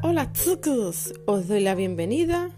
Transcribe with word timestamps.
Hola 0.00 0.32
chicos, 0.32 1.12
os 1.26 1.48
doy 1.48 1.60
la 1.60 1.74
bienvenida 1.74 2.50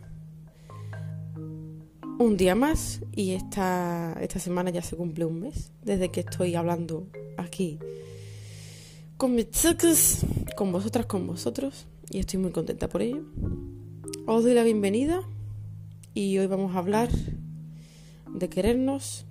un 2.19 2.37
día 2.37 2.55
más 2.55 3.01
y 3.13 3.31
esta, 3.31 4.15
esta 4.21 4.39
semana 4.39 4.69
ya 4.69 4.83
se 4.83 4.95
cumple 4.95 5.25
un 5.25 5.41
mes 5.41 5.73
desde 5.83 6.11
que 6.11 6.21
estoy 6.21 6.55
hablando 6.55 7.07
aquí 7.39 7.79
con 9.17 9.35
mis 9.35 9.51
chicos, 9.51 10.19
con 10.55 10.71
vosotras, 10.71 11.07
con 11.07 11.27
vosotros 11.27 11.87
y 12.11 12.19
estoy 12.19 12.41
muy 12.41 12.53
contenta 12.53 12.91
por 12.91 13.01
ello. 13.01 13.23
Os 14.27 14.45
doy 14.45 14.53
la 14.53 14.63
bienvenida 14.63 15.23
y 16.13 16.37
hoy 16.37 16.47
vamos 16.47 16.77
a 16.77 16.79
hablar 16.79 17.09
de 18.35 18.49
querernos, 18.51 19.25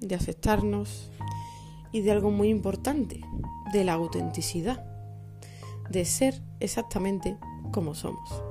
de 0.00 0.14
aceptarnos 0.14 1.10
y 1.92 2.00
de 2.00 2.10
algo 2.10 2.30
muy 2.30 2.48
importante, 2.48 3.20
de 3.74 3.84
la 3.84 3.92
autenticidad, 3.92 4.82
de 5.90 6.06
ser 6.06 6.40
exactamente 6.64 7.36
como 7.70 7.94
somos. 7.94 8.42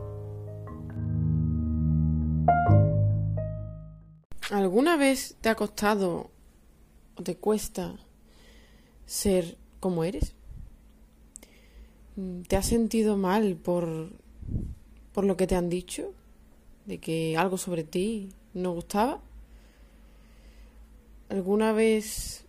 ¿Alguna 4.51 4.97
vez 4.97 5.35
te 5.41 5.49
ha 5.49 5.55
costado 5.55 6.29
o 7.15 7.23
te 7.23 7.35
cuesta 7.37 7.95
ser 9.05 9.57
como 9.79 10.03
eres? 10.03 10.33
¿Te 12.47 12.55
has 12.55 12.67
sentido 12.67 13.17
mal 13.17 13.55
por, 13.55 14.09
por 15.11 15.23
lo 15.23 15.35
que 15.35 15.47
te 15.47 15.55
han 15.55 15.69
dicho? 15.69 16.13
¿De 16.85 16.99
que 16.99 17.35
algo 17.37 17.57
sobre 17.57 17.83
ti 17.83 18.29
no 18.53 18.73
gustaba? 18.73 19.21
¿Alguna 21.29 21.71
vez 21.71 22.45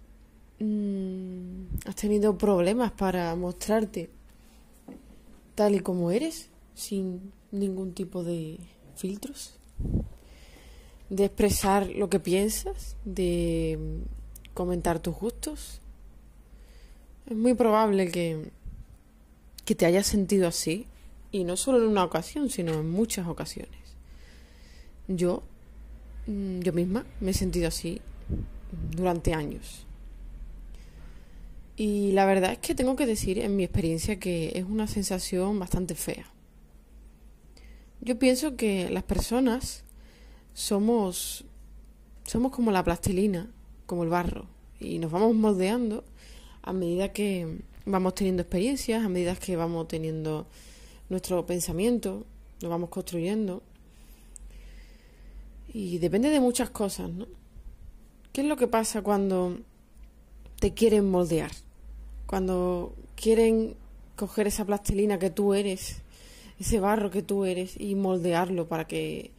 mmm, 0.58 1.64
has 1.86 1.96
tenido 1.96 2.36
problemas 2.36 2.92
para 2.92 3.34
mostrarte 3.36 4.10
tal 5.55 5.74
y 5.74 5.80
como 5.80 6.10
eres, 6.10 6.48
sin 6.74 7.33
ningún 7.50 7.94
tipo 7.94 8.24
de 8.24 8.58
filtros? 8.97 9.55
¿De 11.10 11.27
expresar 11.27 11.88
lo 11.88 12.08
que 12.08 12.20
piensas? 12.20 12.97
¿De 13.05 13.78
comentar 14.55 15.00
tus 15.00 15.14
gustos? 15.14 15.80
Es 17.27 17.36
muy 17.36 17.55
probable 17.55 18.10
que, 18.10 18.50
que 19.64 19.75
te 19.75 19.86
hayas 19.86 20.06
sentido 20.06 20.48
así, 20.48 20.86
y 21.34 21.44
no 21.44 21.56
solo 21.56 21.78
en 21.78 21.88
una 21.88 22.05
ocasión, 22.05 22.48
sino 22.48 22.75
en 22.75 22.91
muchas 22.91 23.27
ocasiones. 23.27 23.97
Yo, 25.08 25.42
mm, 26.27 26.60
yo 26.60 26.72
misma, 26.72 27.05
me 27.20 27.32
he 27.32 27.34
sentido 27.34 27.69
así 27.69 28.00
durante 28.94 29.34
años. 29.34 29.84
Y 31.77 32.12
la 32.12 32.25
verdad 32.25 32.53
es 32.53 32.58
que 32.58 32.75
tengo 32.75 32.94
que 32.97 33.06
decir 33.06 33.39
en 33.39 33.56
mi 33.56 33.64
experiencia 33.64 34.19
que 34.19 34.53
es 34.55 34.64
una 34.64 34.86
sensación 34.86 35.58
bastante 35.58 35.94
fea. 35.94 36.27
Yo 38.00 38.19
pienso 38.19 38.56
que 38.56 38.91
las 38.91 39.03
personas 39.03 39.84
somos 40.53 41.44
somos 42.25 42.53
como 42.53 42.70
la 42.70 42.84
plastilina, 42.84 43.50
como 43.86 44.03
el 44.05 44.08
barro 44.08 44.47
y 44.81 44.98
nos 44.98 45.11
vamos 45.11 45.34
moldeando 45.34 46.05
a 46.62 46.72
medida 46.72 47.12
que 47.12 47.61
vamos 47.84 48.14
teniendo 48.14 48.42
experiencias, 48.42 49.05
a 49.05 49.09
medida 49.09 49.36
que 49.36 49.56
vamos 49.56 49.88
teniendo 49.88 50.47
nuestro 51.09 51.44
pensamiento, 51.44 52.27
lo 52.61 52.69
vamos 52.70 52.88
construyendo. 52.88 53.62
Y 55.72 55.98
depende 55.98 56.31
de 56.31 56.41
muchas 56.41 56.70
cosas, 56.70 57.11
¿no? 57.11 57.27
¿Qué 58.33 58.41
es 58.41 58.47
lo 58.47 58.56
que 58.56 58.69
pasa 58.69 59.03
cuando 59.03 59.59
te 60.59 60.72
quieren 60.72 61.11
moldear? 61.11 61.50
Cuando 62.27 62.94
quieren 63.17 63.77
coger 64.17 64.47
esa 64.47 64.64
plastilina 64.64 65.19
que 65.19 65.30
tú 65.30 65.55
eres, 65.55 66.03
ese 66.58 66.81
barro 66.81 67.11
que 67.11 67.22
tú 67.22 67.44
eres 67.44 67.78
y 67.78 67.94
moldearlo 67.94 68.69
para 68.69 68.86
que, 68.86 69.32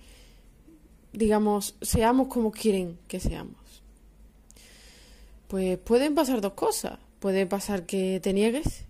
digamos, 1.14 1.76
seamos 1.82 2.28
como 2.28 2.52
quieren 2.52 2.98
que 3.08 3.20
seamos. 3.20 3.84
Pues 5.48 5.78
pueden 5.78 6.16
pasar 6.16 6.42
dos 6.42 6.54
cosas. 6.54 7.00
Puede 7.20 7.46
pasar 7.46 7.86
que 7.86 8.20
te 8.22 8.34
niegues 8.34 8.86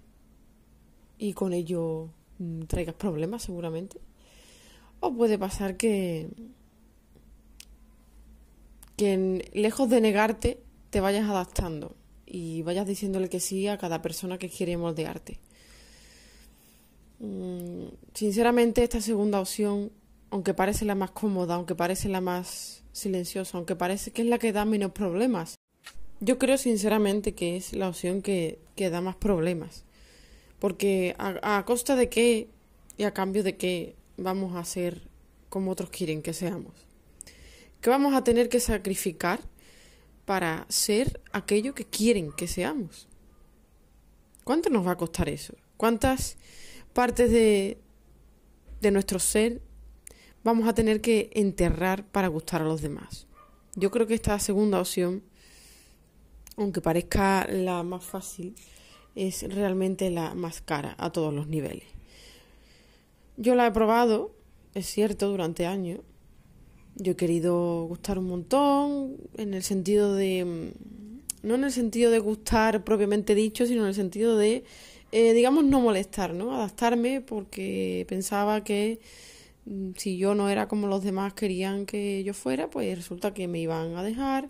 y 1.18 1.34
con 1.34 1.54
ello 1.54 2.10
mm, 2.40 2.64
traigas 2.64 2.96
problemas 2.96 3.44
seguramente. 3.44 4.00
O 5.00 5.14
puede 5.14 5.38
pasar 5.38 5.78
que 5.78 6.30
que 8.98 9.50
lejos 9.54 9.90
de 9.90 10.00
negarte 10.00 10.64
te 10.90 11.02
vayas 11.02 11.30
adaptando 11.30 11.96
y 12.26 12.62
vayas 12.64 12.88
diciéndole 12.88 13.30
que 13.30 13.40
sí 13.40 13.68
a 13.68 13.78
cada 13.78 14.02
persona 14.02 14.38
que 14.38 14.50
quiere 14.50 14.78
moldearte. 14.78 15.40
Mm, 17.20 17.88
sinceramente, 18.14 18.84
esta 18.84 19.02
segunda 19.02 19.40
opción, 19.40 19.92
aunque 20.30 20.54
parece 20.54 20.86
la 20.86 20.96
más 20.96 21.12
cómoda, 21.12 21.56
aunque 21.56 21.76
parece 21.76 22.10
la 22.10 22.22
más 22.22 22.84
silenciosa, 22.92 23.58
aunque 23.58 23.76
parece 23.76 24.12
que 24.12 24.22
es 24.22 24.28
la 24.28 24.40
que 24.40 24.52
da 24.52 24.66
menos 24.66 24.92
problemas, 24.92 25.56
yo 26.20 26.38
creo 26.38 26.58
sinceramente 26.58 27.34
que 27.36 27.58
es 27.58 27.74
la 27.74 27.90
opción 27.90 28.22
que, 28.22 28.60
que 28.76 28.90
da 28.90 29.02
más 29.02 29.16
problemas. 29.16 29.84
Porque 30.60 31.16
a, 31.18 31.58
a 31.58 31.66
costa 31.66 31.96
de 31.96 32.10
qué 32.10 32.50
y 32.98 33.04
a 33.04 33.14
cambio 33.14 33.44
de 33.44 33.58
qué 33.58 33.96
vamos 34.18 34.56
a 34.56 34.64
ser 34.64 35.02
como 35.50 35.72
otros 35.72 35.90
quieren 35.90 36.22
que 36.22 36.34
seamos. 36.34 36.74
¿Qué 37.82 37.90
vamos 37.90 38.16
a 38.16 38.24
tener 38.24 38.50
que 38.50 38.60
sacrificar 38.60 39.40
para 40.26 40.66
ser 40.70 41.22
aquello 41.32 41.74
que 41.74 41.86
quieren 41.86 42.32
que 42.32 42.48
seamos? 42.48 43.08
¿Cuánto 44.44 44.70
nos 44.70 44.86
va 44.86 44.92
a 44.92 44.98
costar 44.98 45.30
eso? 45.30 45.56
¿Cuántas 45.78 46.38
partes 46.94 47.32
de, 47.32 47.80
de 48.82 48.92
nuestro 48.92 49.20
ser 49.20 49.62
vamos 50.44 50.68
a 50.68 50.74
tener 50.74 51.02
que 51.02 51.30
enterrar 51.34 52.06
para 52.06 52.28
gustar 52.28 52.62
a 52.62 52.66
los 52.66 52.82
demás? 52.82 53.28
Yo 53.76 53.92
creo 53.92 54.08
que 54.08 54.14
esta 54.14 54.38
segunda 54.40 54.80
opción, 54.80 55.24
aunque 56.58 56.82
parezca 56.82 57.48
la 57.50 57.84
más 57.84 58.04
fácil, 58.04 58.56
es 59.16 59.44
realmente 59.54 60.10
la 60.10 60.36
más 60.36 60.62
cara 60.62 60.96
a 60.98 61.12
todos 61.12 61.34
los 61.34 61.48
niveles. 61.48 61.88
Yo 63.38 63.56
la 63.56 63.68
he 63.68 63.72
probado, 63.72 64.36
es 64.74 64.86
cierto, 64.86 65.30
durante 65.30 65.66
años, 65.66 66.00
yo 66.96 67.14
he 67.14 67.16
querido 67.16 67.86
gustar 67.86 68.18
un 68.20 68.28
montón, 68.28 69.18
en 69.38 69.54
el 69.54 69.64
sentido 69.64 70.16
de. 70.16 70.46
Mm, 70.46 71.48
no 71.48 71.56
en 71.56 71.64
el 71.66 71.72
sentido 71.72 72.10
de 72.12 72.20
gustar 72.20 72.84
propiamente 72.84 73.36
dicho, 73.36 73.66
sino 73.68 73.84
en 73.84 73.90
el 73.90 73.94
sentido 73.96 74.38
de, 74.38 74.64
eh, 75.12 75.34
digamos, 75.34 75.64
no 75.64 75.80
molestar, 75.80 76.34
¿no? 76.34 76.56
Adaptarme 76.56 77.22
porque 77.22 78.06
pensaba 78.10 78.64
que 78.64 79.00
mm, 79.66 79.92
si 79.98 80.18
yo 80.18 80.36
no 80.36 80.50
era 80.50 80.68
como 80.68 80.88
los 80.88 81.04
demás 81.04 81.34
querían 81.34 81.86
que 81.86 82.24
yo 82.24 82.34
fuera, 82.34 82.70
pues 82.70 82.98
resulta 82.98 83.34
que 83.34 83.48
me 83.48 83.60
iban 83.60 83.96
a 83.96 84.04
dejar, 84.04 84.50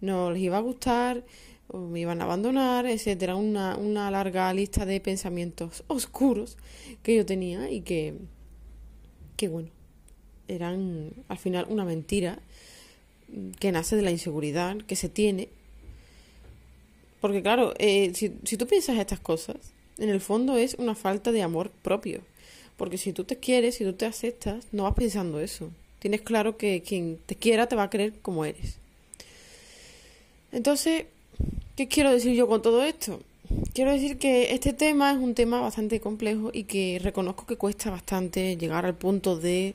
no 0.00 0.30
les 0.32 0.42
iba 0.42 0.58
a 0.58 0.60
gustar, 0.60 1.24
o 1.68 1.80
me 1.80 2.00
iban 2.00 2.20
a 2.20 2.24
abandonar, 2.24 2.86
etcétera. 2.86 3.36
Una, 3.36 3.76
una 3.76 4.10
larga 4.10 4.52
lista 4.54 4.86
de 4.86 5.00
pensamientos 5.00 5.84
oscuros 5.88 6.58
que 7.02 7.16
yo 7.16 7.26
tenía 7.26 7.70
y 7.70 7.82
que, 7.82 8.14
que 9.36 9.48
bueno, 9.48 9.70
eran 10.48 11.10
al 11.28 11.38
final 11.38 11.66
una 11.68 11.84
mentira 11.84 12.38
que 13.58 13.72
nace 13.72 13.96
de 13.96 14.02
la 14.02 14.10
inseguridad 14.10 14.76
que 14.78 14.96
se 14.96 15.08
tiene. 15.08 15.48
Porque 17.20 17.42
claro, 17.42 17.74
eh, 17.78 18.12
si, 18.14 18.32
si 18.44 18.56
tú 18.56 18.66
piensas 18.66 18.98
estas 18.98 19.20
cosas, 19.20 19.56
en 19.98 20.08
el 20.08 20.20
fondo 20.20 20.56
es 20.56 20.74
una 20.74 20.94
falta 20.94 21.32
de 21.32 21.42
amor 21.42 21.70
propio. 21.70 22.20
Porque 22.76 22.98
si 22.98 23.12
tú 23.12 23.24
te 23.24 23.36
quieres, 23.36 23.76
si 23.76 23.84
tú 23.84 23.92
te 23.92 24.06
aceptas, 24.06 24.66
no 24.72 24.84
vas 24.84 24.94
pensando 24.94 25.40
eso. 25.40 25.70
Tienes 25.98 26.22
claro 26.22 26.56
que 26.56 26.82
quien 26.82 27.18
te 27.26 27.36
quiera 27.36 27.68
te 27.68 27.76
va 27.76 27.84
a 27.84 27.90
querer 27.90 28.14
como 28.22 28.44
eres. 28.44 28.78
Entonces, 30.50 31.06
¿qué 31.76 31.86
quiero 31.88 32.10
decir 32.10 32.34
yo 32.34 32.48
con 32.48 32.60
todo 32.60 32.82
esto? 32.82 33.20
Quiero 33.72 33.92
decir 33.92 34.18
que 34.18 34.52
este 34.52 34.72
tema 34.72 35.12
es 35.12 35.18
un 35.18 35.34
tema 35.34 35.60
bastante 35.60 36.00
complejo 36.00 36.50
y 36.52 36.64
que 36.64 36.98
reconozco 37.02 37.46
que 37.46 37.56
cuesta 37.56 37.90
bastante 37.90 38.56
llegar 38.56 38.84
al 38.84 38.94
punto 38.94 39.38
de 39.38 39.74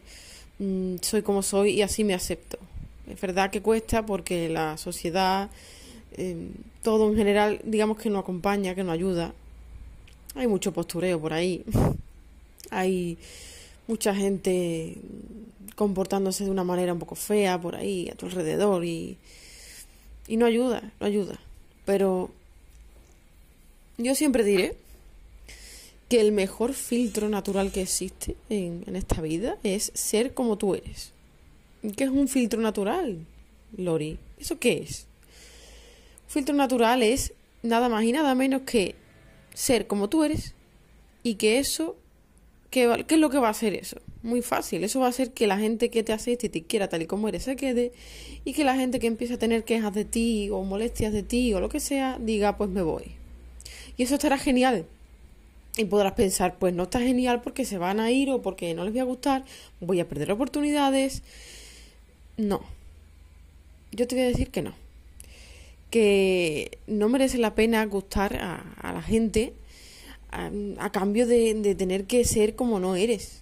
Mm, 0.59 0.95
soy 1.01 1.21
como 1.21 1.43
soy 1.43 1.71
y 1.71 1.81
así 1.81 2.03
me 2.03 2.13
acepto. 2.13 2.57
Es 3.09 3.19
verdad 3.21 3.51
que 3.51 3.61
cuesta 3.61 4.05
porque 4.05 4.49
la 4.49 4.77
sociedad, 4.77 5.49
em, 6.17 6.49
todo 6.83 7.09
en 7.09 7.15
general, 7.15 7.61
digamos 7.63 7.97
que 7.97 8.09
no 8.09 8.19
acompaña, 8.19 8.75
que 8.75 8.83
no 8.83 8.91
ayuda. 8.91 9.33
Hay 10.35 10.47
mucho 10.47 10.73
postureo 10.73 11.19
por 11.19 11.33
ahí. 11.33 11.63
Hay 12.71 13.17
mucha 13.87 14.13
gente 14.13 14.97
comportándose 15.75 16.43
de 16.43 16.49
una 16.51 16.63
manera 16.63 16.93
un 16.93 16.99
poco 16.99 17.15
fea 17.15 17.59
por 17.61 17.75
ahí, 17.75 18.09
a 18.09 18.15
tu 18.15 18.25
alrededor, 18.25 18.83
y, 18.83 19.17
y 20.27 20.37
no 20.37 20.45
ayuda, 20.45 20.91
no 20.99 21.05
ayuda. 21.05 21.39
Pero 21.85 22.31
yo 23.97 24.15
siempre 24.15 24.43
diré 24.43 24.75
que 26.09 26.21
el 26.21 26.31
mejor 26.31 26.73
filtro 26.73 27.29
natural 27.29 27.71
que 27.71 27.81
existe 27.81 28.35
en, 28.49 28.83
esta 28.95 29.21
vida 29.21 29.57
es 29.63 29.91
ser 29.93 30.33
como 30.33 30.57
tú 30.57 30.75
eres. 30.75 31.11
¿Qué 31.95 32.05
es 32.05 32.09
un 32.09 32.27
filtro 32.27 32.61
natural, 32.61 33.25
Lori? 33.75 34.17
¿Eso 34.39 34.59
qué 34.59 34.77
es? 34.77 35.07
Un 36.27 36.31
filtro 36.31 36.55
natural 36.55 37.03
es 37.03 37.33
nada 37.61 37.89
más 37.89 38.03
y 38.03 38.11
nada 38.11 38.35
menos 38.35 38.61
que 38.61 38.95
ser 39.53 39.87
como 39.87 40.09
tú 40.09 40.23
eres 40.23 40.53
y 41.23 41.35
que 41.35 41.59
eso 41.59 41.97
¿Qué, 42.69 43.05
¿Qué, 43.07 43.15
es 43.15 43.21
lo 43.21 43.29
que 43.29 43.39
va 43.39 43.47
a 43.47 43.51
hacer 43.51 43.73
eso? 43.73 43.97
Muy 44.23 44.41
fácil. 44.41 44.83
Eso 44.83 44.99
va 44.99 45.05
a 45.05 45.09
hacer 45.09 45.31
que 45.31 45.47
la 45.47 45.57
gente 45.57 45.89
que 45.89 46.03
te 46.03 46.11
acepte 46.11 46.47
y 46.47 46.49
te 46.49 46.63
quiera 46.63 46.89
tal 46.89 47.01
y 47.01 47.05
como 47.05 47.29
eres 47.29 47.43
se 47.43 47.55
quede 47.55 47.93
y 48.43 48.53
que 48.53 48.65
la 48.65 48.75
gente 48.75 48.99
que 48.99 49.07
empiece 49.07 49.35
a 49.35 49.39
tener 49.39 49.63
quejas 49.63 49.93
de 49.93 50.03
ti 50.03 50.49
o 50.49 50.63
molestias 50.63 51.13
de 51.13 51.23
ti 51.23 51.53
o 51.53 51.61
lo 51.61 51.69
que 51.69 51.79
sea 51.79 52.17
diga 52.19 52.57
pues 52.57 52.69
me 52.69 52.81
voy. 52.81 53.15
Y 53.95 54.03
eso 54.03 54.15
estará 54.15 54.37
genial. 54.37 54.85
Y 55.77 55.85
podrás 55.85 56.13
pensar 56.13 56.57
pues 56.57 56.73
no 56.73 56.83
está 56.83 56.99
genial 56.99 57.41
porque 57.41 57.63
se 57.63 57.77
van 57.77 57.99
a 57.99 58.11
ir 58.11 58.31
o 58.31 58.41
porque 58.41 58.73
no 58.73 58.83
les 58.83 58.93
voy 58.93 58.99
a 58.99 59.05
gustar, 59.05 59.45
voy 59.79 59.99
a 59.99 60.07
perder 60.07 60.31
oportunidades. 60.31 61.21
No. 62.35 62.61
Yo 63.91 64.07
te 64.07 64.15
voy 64.15 64.25
a 64.25 64.27
decir 64.27 64.49
que 64.49 64.63
no. 64.63 64.73
Que 65.91 66.79
no 66.87 67.09
merece 67.09 67.37
la 67.37 67.55
pena 67.55 67.85
gustar 67.85 68.35
a, 68.35 68.91
la 68.91 69.01
gente 69.01 69.53
a, 70.31 70.91
cambio 70.91 71.27
de, 71.27 71.75
tener 71.77 72.05
que 72.05 72.25
ser 72.25 72.55
como 72.55 72.79
no 72.79 72.95
eres. 72.95 73.41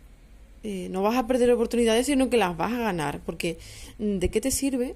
Eh, 0.64 0.88
no 0.90 1.02
vas 1.02 1.16
a 1.16 1.28
perder 1.28 1.52
oportunidades, 1.52 2.08
sino 2.08 2.30
que 2.30 2.38
las 2.38 2.58
vas 2.58 2.74
a 2.74 2.80
ganar. 2.80 3.22
Porque 3.26 3.58
¿de 3.98 4.30
qué 4.30 4.42
te 4.42 4.52
sirve 4.52 4.96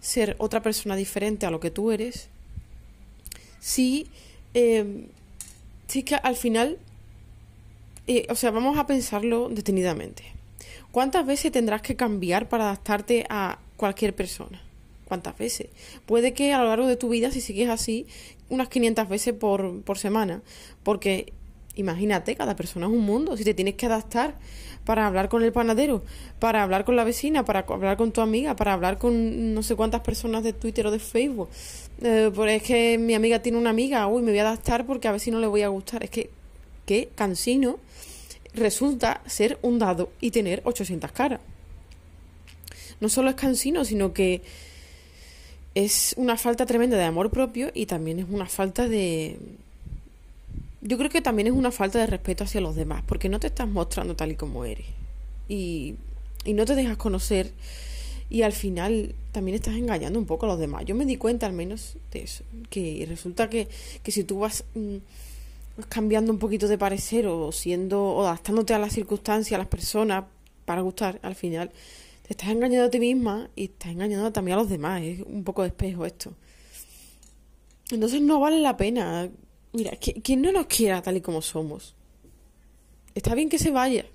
ser 0.00 0.36
otra 0.38 0.62
persona 0.62 0.94
diferente 0.94 1.46
a 1.46 1.50
lo 1.50 1.58
que 1.58 1.70
tú 1.70 1.90
eres 1.90 2.28
si, 3.66 4.06
eh, 4.54 5.08
si 5.86 6.02
que 6.02 6.16
al 6.16 6.36
final, 6.36 6.78
eh, 8.06 8.26
o 8.28 8.34
sea, 8.34 8.50
vamos 8.50 8.78
a 8.78 8.86
pensarlo 8.86 9.48
detenidamente. 9.48 10.24
¿Cuántas 10.92 11.26
veces 11.26 11.52
tendrás 11.52 11.82
que 11.82 11.96
cambiar 11.96 12.48
para 12.48 12.64
adaptarte 12.64 13.26
a 13.28 13.58
cualquier 13.76 14.14
persona? 14.14 14.62
¿Cuántas 15.06 15.36
veces? 15.38 15.68
Puede 16.06 16.32
que 16.32 16.52
a 16.52 16.58
lo 16.58 16.68
largo 16.68 16.86
de 16.86 16.96
tu 16.96 17.08
vida, 17.08 17.30
si 17.30 17.40
sigues 17.40 17.68
así, 17.68 18.06
unas 18.48 18.68
500 18.68 19.08
veces 19.08 19.34
por, 19.34 19.82
por 19.82 19.98
semana. 19.98 20.42
Porque 20.82 21.32
imagínate, 21.76 22.34
cada 22.34 22.56
persona 22.56 22.86
es 22.86 22.92
un 22.92 23.00
mundo. 23.00 23.36
Si 23.36 23.44
te 23.44 23.54
tienes 23.54 23.74
que 23.74 23.86
adaptar 23.86 24.34
para 24.84 25.06
hablar 25.06 25.28
con 25.28 25.42
el 25.42 25.52
panadero, 25.52 26.02
para 26.38 26.62
hablar 26.62 26.84
con 26.84 26.96
la 26.96 27.04
vecina, 27.04 27.44
para 27.44 27.60
hablar 27.60 27.96
con 27.96 28.12
tu 28.12 28.20
amiga, 28.20 28.56
para 28.56 28.72
hablar 28.72 28.98
con 28.98 29.54
no 29.54 29.62
sé 29.62 29.76
cuántas 29.76 30.00
personas 30.00 30.42
de 30.42 30.52
Twitter 30.52 30.86
o 30.86 30.90
de 30.90 30.98
Facebook. 30.98 31.48
Eh, 32.02 32.30
pues 32.34 32.62
es 32.62 32.62
que 32.62 32.98
mi 32.98 33.14
amiga 33.14 33.40
tiene 33.40 33.58
una 33.58 33.70
amiga, 33.70 34.06
uy, 34.06 34.22
me 34.22 34.30
voy 34.30 34.38
a 34.38 34.48
adaptar 34.48 34.86
porque 34.86 35.08
a 35.08 35.12
ver 35.12 35.20
si 35.20 35.30
no 35.30 35.40
le 35.40 35.46
voy 35.46 35.62
a 35.62 35.68
gustar. 35.68 36.04
Es 36.04 36.10
que, 36.10 36.30
qué 36.86 37.10
cansino 37.14 37.78
resulta 38.54 39.20
ser 39.26 39.58
un 39.62 39.78
dado 39.78 40.10
y 40.20 40.30
tener 40.30 40.62
800 40.64 41.12
caras. 41.12 41.40
No 43.00 43.08
solo 43.08 43.30
es 43.30 43.36
cansino, 43.36 43.84
sino 43.84 44.12
que 44.12 44.42
es 45.74 46.14
una 46.16 46.36
falta 46.38 46.64
tremenda 46.64 46.96
de 46.96 47.04
amor 47.04 47.30
propio 47.30 47.70
y 47.74 47.86
también 47.86 48.18
es 48.18 48.26
una 48.30 48.46
falta 48.46 48.88
de... 48.88 49.38
Yo 50.86 50.98
creo 50.98 51.10
que 51.10 51.20
también 51.20 51.48
es 51.48 51.52
una 51.52 51.70
falta 51.70 51.98
de 51.98 52.06
respeto 52.06 52.44
hacia 52.44 52.60
los 52.60 52.76
demás, 52.76 53.02
porque 53.06 53.28
no 53.28 53.40
te 53.40 53.48
estás 53.48 53.68
mostrando 53.68 54.14
tal 54.14 54.32
y 54.32 54.36
como 54.36 54.64
eres. 54.64 54.86
Y, 55.48 55.96
y 56.44 56.52
no 56.52 56.64
te 56.64 56.74
dejas 56.74 56.96
conocer 56.96 57.52
y 58.28 58.42
al 58.42 58.52
final 58.52 59.14
también 59.32 59.54
estás 59.54 59.74
engañando 59.74 60.18
un 60.18 60.26
poco 60.26 60.46
a 60.46 60.48
los 60.48 60.58
demás. 60.58 60.84
Yo 60.84 60.94
me 60.94 61.04
di 61.04 61.16
cuenta 61.16 61.46
al 61.46 61.52
menos 61.52 61.96
de 62.12 62.22
eso, 62.22 62.44
que 62.70 63.04
resulta 63.08 63.48
que, 63.48 63.68
que 64.02 64.10
si 64.10 64.24
tú 64.24 64.40
vas, 64.40 64.64
mm, 64.74 64.96
cambiando 65.88 66.32
un 66.32 66.38
poquito 66.38 66.68
de 66.68 66.78
parecer 66.78 67.26
o 67.26 67.52
siendo 67.52 68.02
o 68.02 68.26
adaptándote 68.26 68.74
a 68.74 68.78
las 68.78 68.92
circunstancias, 68.92 69.56
a 69.56 69.58
las 69.58 69.68
personas 69.68 70.24
para 70.64 70.80
gustar, 70.80 71.20
al 71.22 71.34
final 71.34 71.70
te 72.26 72.32
estás 72.32 72.48
engañando 72.48 72.86
a 72.86 72.90
ti 72.90 72.98
misma 72.98 73.50
y 73.54 73.64
estás 73.64 73.92
engañando 73.92 74.32
también 74.32 74.58
a 74.58 74.60
los 74.60 74.70
demás. 74.70 75.02
Es 75.02 75.20
un 75.20 75.44
poco 75.44 75.62
de 75.62 75.68
espejo 75.68 76.04
esto. 76.06 76.32
Entonces 77.90 78.20
no 78.20 78.40
vale 78.40 78.58
la 78.60 78.76
pena. 78.76 79.28
Mira, 79.76 79.94
quien 79.98 80.40
no 80.40 80.52
nos 80.52 80.68
quiera 80.68 81.02
tal 81.02 81.18
y 81.18 81.20
como 81.20 81.42
somos. 81.42 81.94
Está 83.14 83.34
bien 83.34 83.50
que 83.50 83.58
se 83.58 83.70
vaya. 83.70 84.06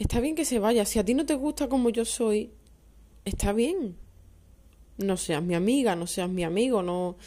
Está 0.00 0.18
bien 0.18 0.34
que 0.34 0.44
se 0.44 0.58
vaya. 0.58 0.84
Si 0.84 0.98
a 0.98 1.04
ti 1.04 1.14
no 1.14 1.26
te 1.26 1.36
gusta 1.36 1.68
como 1.68 1.90
yo 1.90 2.04
soy, 2.04 2.50
está 3.24 3.52
bien. 3.52 3.94
No 4.98 5.16
seas 5.16 5.44
mi 5.44 5.54
amiga, 5.54 5.94
no 5.94 6.08
seas 6.08 6.28
mi 6.28 6.42
amigo, 6.42 6.82
no, 6.82 7.18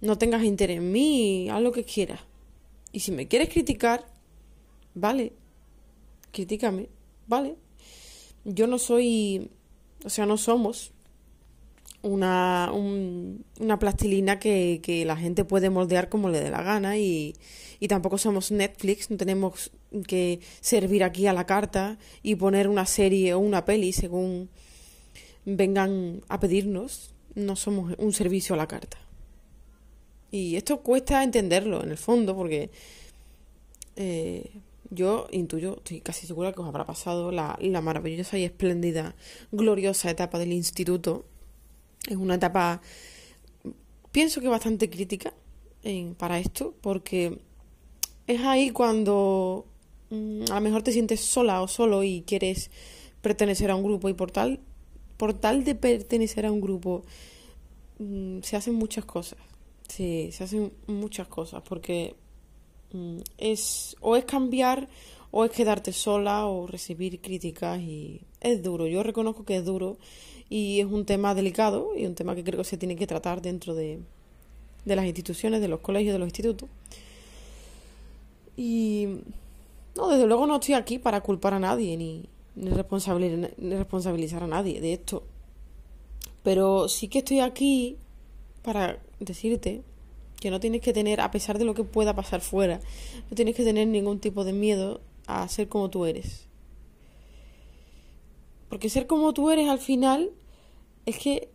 no 0.00 0.16
tengas 0.16 0.44
interés 0.44 0.78
en 0.78 0.92
mí, 0.92 1.50
haz 1.50 1.60
lo 1.60 1.72
que 1.72 1.84
quieras. 1.84 2.20
Y 2.90 3.00
si 3.00 3.12
me 3.12 3.28
quieres 3.28 3.50
criticar, 3.50 4.06
vale, 4.94 5.34
critícame, 6.32 6.88
vale, 7.26 7.56
yo 8.46 8.66
no 8.66 8.78
soy, 8.78 9.50
o 10.06 10.08
sea, 10.08 10.24
no 10.24 10.38
somos 10.38 10.93
una, 12.04 12.70
una 12.72 13.78
plastilina 13.78 14.38
que, 14.38 14.80
que, 14.82 15.04
la 15.04 15.16
gente 15.16 15.44
puede 15.44 15.70
moldear 15.70 16.08
como 16.08 16.28
le 16.28 16.40
dé 16.40 16.50
la 16.50 16.62
gana 16.62 16.96
y, 16.98 17.34
y 17.80 17.88
tampoco 17.88 18.18
somos 18.18 18.52
Netflix, 18.52 19.10
no 19.10 19.16
tenemos 19.16 19.72
que 20.06 20.40
servir 20.60 21.02
aquí 21.02 21.26
a 21.26 21.32
la 21.32 21.46
carta 21.46 21.98
y 22.22 22.36
poner 22.36 22.68
una 22.68 22.86
serie 22.86 23.34
o 23.34 23.38
una 23.38 23.64
peli 23.64 23.92
según 23.92 24.50
vengan 25.44 26.22
a 26.28 26.40
pedirnos, 26.40 27.14
no 27.34 27.56
somos 27.56 27.94
un 27.98 28.12
servicio 28.12 28.54
a 28.54 28.58
la 28.58 28.68
carta. 28.68 28.98
Y 30.30 30.56
esto 30.56 30.80
cuesta 30.80 31.22
entenderlo 31.22 31.82
en 31.82 31.90
el 31.90 31.98
fondo 31.98 32.34
porque 32.34 32.70
eh, 33.96 34.50
yo 34.90 35.26
intuyo, 35.30 35.76
estoy 35.78 36.00
casi 36.00 36.26
segura 36.26 36.52
que 36.52 36.60
os 36.60 36.68
habrá 36.68 36.84
pasado 36.84 37.30
la, 37.30 37.56
maravillosa 37.82 38.38
y 38.38 38.44
espléndida, 38.44 39.14
gloriosa 39.52 40.10
etapa 40.10 40.38
del 40.38 40.52
instituto. 40.52 41.24
Es 42.08 42.16
una 42.16 42.34
etapa, 42.34 42.80
pienso 44.12 44.40
que 44.40 44.48
bastante 44.48 44.90
crítica 44.90 45.32
para 46.18 46.38
esto, 46.38 46.74
porque 46.80 47.40
es 48.26 48.40
ahí 48.40 48.70
cuando 48.70 49.66
mm, 50.10 50.44
a 50.50 50.54
lo 50.54 50.60
mejor 50.60 50.82
te 50.82 50.92
sientes 50.92 51.20
sola 51.20 51.60
o 51.62 51.68
solo 51.68 52.02
y 52.02 52.22
quieres 52.26 52.70
pertenecer 53.20 53.70
a 53.70 53.76
un 53.76 53.82
grupo 53.82 54.08
y 54.08 54.14
por 54.14 54.30
tal, 54.30 54.60
por 55.16 55.34
tal 55.34 55.64
de 55.64 55.74
pertenecer 55.74 56.46
a 56.46 56.52
un 56.52 56.60
grupo 56.60 57.04
mm, 57.98 58.40
se 58.42 58.56
hacen 58.56 58.74
muchas 58.74 59.04
cosas. 59.04 59.38
Sí, 59.88 60.30
se 60.32 60.44
hacen 60.44 60.72
muchas 60.86 61.28
cosas 61.28 61.62
porque 61.62 62.16
Mm, 62.94 63.18
es 63.38 63.96
o 64.00 64.14
es 64.14 64.24
cambiar 64.24 64.88
o 65.32 65.44
es 65.44 65.50
quedarte 65.50 65.92
sola 65.92 66.46
o 66.46 66.68
recibir 66.68 67.20
críticas 67.20 67.80
y 67.80 68.22
es 68.40 68.62
duro. 68.62 68.86
Yo 68.86 69.02
reconozco 69.02 69.44
que 69.44 69.56
es 69.56 69.64
duro 69.64 69.98
y 70.56 70.78
es 70.78 70.86
un 70.86 71.04
tema 71.04 71.34
delicado 71.34 71.96
y 71.96 72.06
un 72.06 72.14
tema 72.14 72.36
que 72.36 72.44
creo 72.44 72.58
que 72.58 72.64
se 72.64 72.76
tiene 72.76 72.94
que 72.94 73.08
tratar 73.08 73.42
dentro 73.42 73.74
de, 73.74 73.98
de 74.84 74.94
las 74.94 75.04
instituciones, 75.04 75.60
de 75.60 75.66
los 75.66 75.80
colegios, 75.80 76.12
de 76.12 76.20
los 76.20 76.28
institutos. 76.28 76.68
Y 78.56 79.08
no, 79.96 80.06
desde 80.06 80.28
luego 80.28 80.46
no 80.46 80.54
estoy 80.54 80.74
aquí 80.74 81.00
para 81.00 81.22
culpar 81.22 81.54
a 81.54 81.58
nadie 81.58 81.96
ni, 81.96 82.28
ni, 82.54 82.70
responsabilizar 82.70 84.44
a 84.44 84.46
nadie 84.46 84.80
de 84.80 84.92
esto. 84.92 85.24
Pero 86.44 86.88
sí 86.88 87.08
que 87.08 87.18
estoy 87.18 87.40
aquí 87.40 87.96
para 88.62 89.00
decirte 89.18 89.82
que 90.40 90.52
no 90.52 90.60
tienes 90.60 90.82
que 90.82 90.92
tener, 90.92 91.20
a 91.20 91.32
pesar 91.32 91.58
de 91.58 91.64
lo 91.64 91.74
que 91.74 91.82
pueda 91.82 92.14
pasar 92.14 92.42
fuera, 92.42 92.78
no 93.28 93.34
tienes 93.34 93.56
que 93.56 93.64
tener 93.64 93.88
ningún 93.88 94.20
tipo 94.20 94.44
de 94.44 94.52
miedo 94.52 95.00
a 95.26 95.48
ser 95.48 95.68
como 95.68 95.90
tú 95.90 96.06
eres. 96.06 96.46
Porque 98.68 98.88
ser 98.88 99.08
como 99.08 99.34
tú 99.34 99.50
eres 99.50 99.68
al 99.68 99.80
final 99.80 100.30
es 101.06 101.18
que 101.18 101.48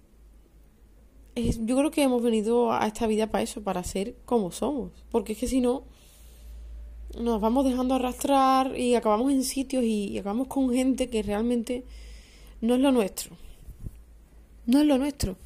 yo 1.35 1.77
creo 1.77 1.91
que 1.91 2.03
hemos 2.03 2.21
venido 2.21 2.71
a 2.71 2.85
esta 2.87 3.07
vida 3.07 3.27
para 3.27 3.43
eso, 3.43 3.61
para 3.61 3.83
ser 3.83 4.15
como 4.25 4.51
somos. 4.51 4.91
Porque 5.11 5.33
es 5.33 5.39
que 5.39 5.47
si 5.47 5.61
no, 5.61 5.83
nos 7.17 7.41
vamos 7.41 7.65
dejando 7.65 7.95
arrastrar 7.95 8.77
y 8.77 8.95
acabamos 8.95 9.31
en 9.31 9.43
sitios 9.43 9.83
y, 9.83 10.17
acabamos 10.17 10.47
con 10.47 10.73
gente 10.73 11.09
que 11.09 11.23
realmente 11.23 11.83
no 12.61 12.75
es 12.75 12.81
lo 12.81 12.91
nuestro. 12.91 13.35
No 14.65 14.81
es 14.81 14.85
lo 14.85 14.97
nuestro. 14.97 15.37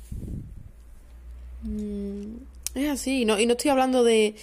Mm, 1.64 2.36
es 2.76 2.90
así, 2.90 3.26
no, 3.26 3.40
y 3.40 3.46
no 3.46 3.54
estoy 3.54 3.72
hablando 3.72 4.04
de... 4.04 4.36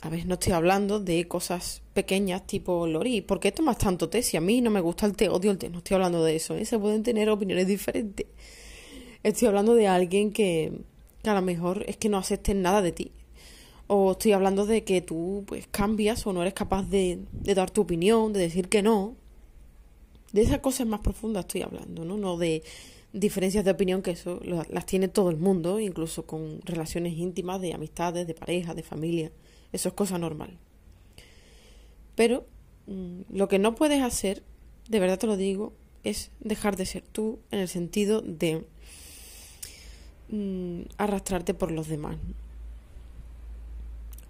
A 0.00 0.08
ver, 0.08 0.26
no 0.26 0.34
estoy 0.34 0.52
hablando 0.52 1.00
de 1.00 1.26
cosas 1.26 1.82
pequeñas 1.94 2.46
tipo 2.46 2.86
Lori, 2.86 3.22
¿por 3.22 3.40
qué 3.40 3.52
tomas 3.52 3.78
tanto 3.78 4.08
té? 4.08 4.22
Si 4.22 4.36
a 4.36 4.40
mí 4.40 4.60
no 4.60 4.70
me 4.70 4.80
gusta 4.80 5.06
el 5.06 5.16
té, 5.16 5.28
odio 5.28 5.50
el 5.50 5.58
té, 5.58 5.70
no 5.70 5.78
estoy 5.78 5.94
hablando 5.94 6.22
de 6.24 6.36
eso, 6.36 6.54
¿eh? 6.56 6.64
se 6.64 6.78
pueden 6.78 7.02
tener 7.02 7.30
opiniones 7.30 7.66
diferentes. 7.66 8.26
Estoy 9.22 9.48
hablando 9.48 9.74
de 9.74 9.86
alguien 9.86 10.32
que, 10.32 10.72
a 11.24 11.34
lo 11.34 11.40
mejor 11.40 11.84
es 11.88 11.96
que 11.96 12.10
no 12.10 12.18
aceptes 12.18 12.54
nada 12.54 12.82
de 12.82 12.92
ti. 12.92 13.12
O 13.86 14.12
estoy 14.12 14.32
hablando 14.32 14.66
de 14.66 14.84
que 14.84 15.00
tú 15.00 15.44
pues 15.46 15.66
cambias 15.70 16.26
o 16.26 16.32
no 16.32 16.42
eres 16.42 16.54
capaz 16.54 16.82
de, 16.88 17.20
de 17.32 17.54
dar 17.54 17.70
tu 17.70 17.82
opinión, 17.82 18.32
de 18.32 18.40
decir 18.40 18.68
que 18.68 18.82
no. 18.82 19.14
De 20.32 20.42
esas 20.42 20.58
cosas 20.58 20.86
más 20.86 21.00
profundas 21.00 21.44
estoy 21.44 21.62
hablando, 21.62 22.04
¿no? 22.04 22.16
No 22.16 22.36
de 22.36 22.62
diferencias 23.14 23.64
de 23.64 23.70
opinión 23.70 24.02
que 24.02 24.10
eso 24.10 24.40
las 24.42 24.86
tiene 24.86 25.08
todo 25.08 25.30
el 25.30 25.36
mundo, 25.36 25.78
incluso 25.78 26.26
con 26.26 26.60
relaciones 26.64 27.16
íntimas 27.16 27.60
de 27.60 27.72
amistades, 27.72 28.26
de 28.26 28.34
pareja, 28.34 28.74
de 28.74 28.82
familia. 28.82 29.32
Eso 29.72 29.88
es 29.88 29.94
cosa 29.94 30.18
normal. 30.18 30.58
Pero 32.14 32.46
mm, 32.86 33.22
lo 33.30 33.48
que 33.48 33.58
no 33.58 33.74
puedes 33.74 34.02
hacer, 34.02 34.42
de 34.88 35.00
verdad 35.00 35.18
te 35.18 35.26
lo 35.26 35.36
digo, 35.36 35.72
es 36.04 36.30
dejar 36.40 36.76
de 36.76 36.86
ser 36.86 37.02
tú 37.02 37.38
en 37.50 37.60
el 37.60 37.68
sentido 37.68 38.20
de 38.20 38.64
mm, 40.28 40.82
arrastrarte 40.98 41.54
por 41.54 41.70
los 41.70 41.88
demás. 41.88 42.16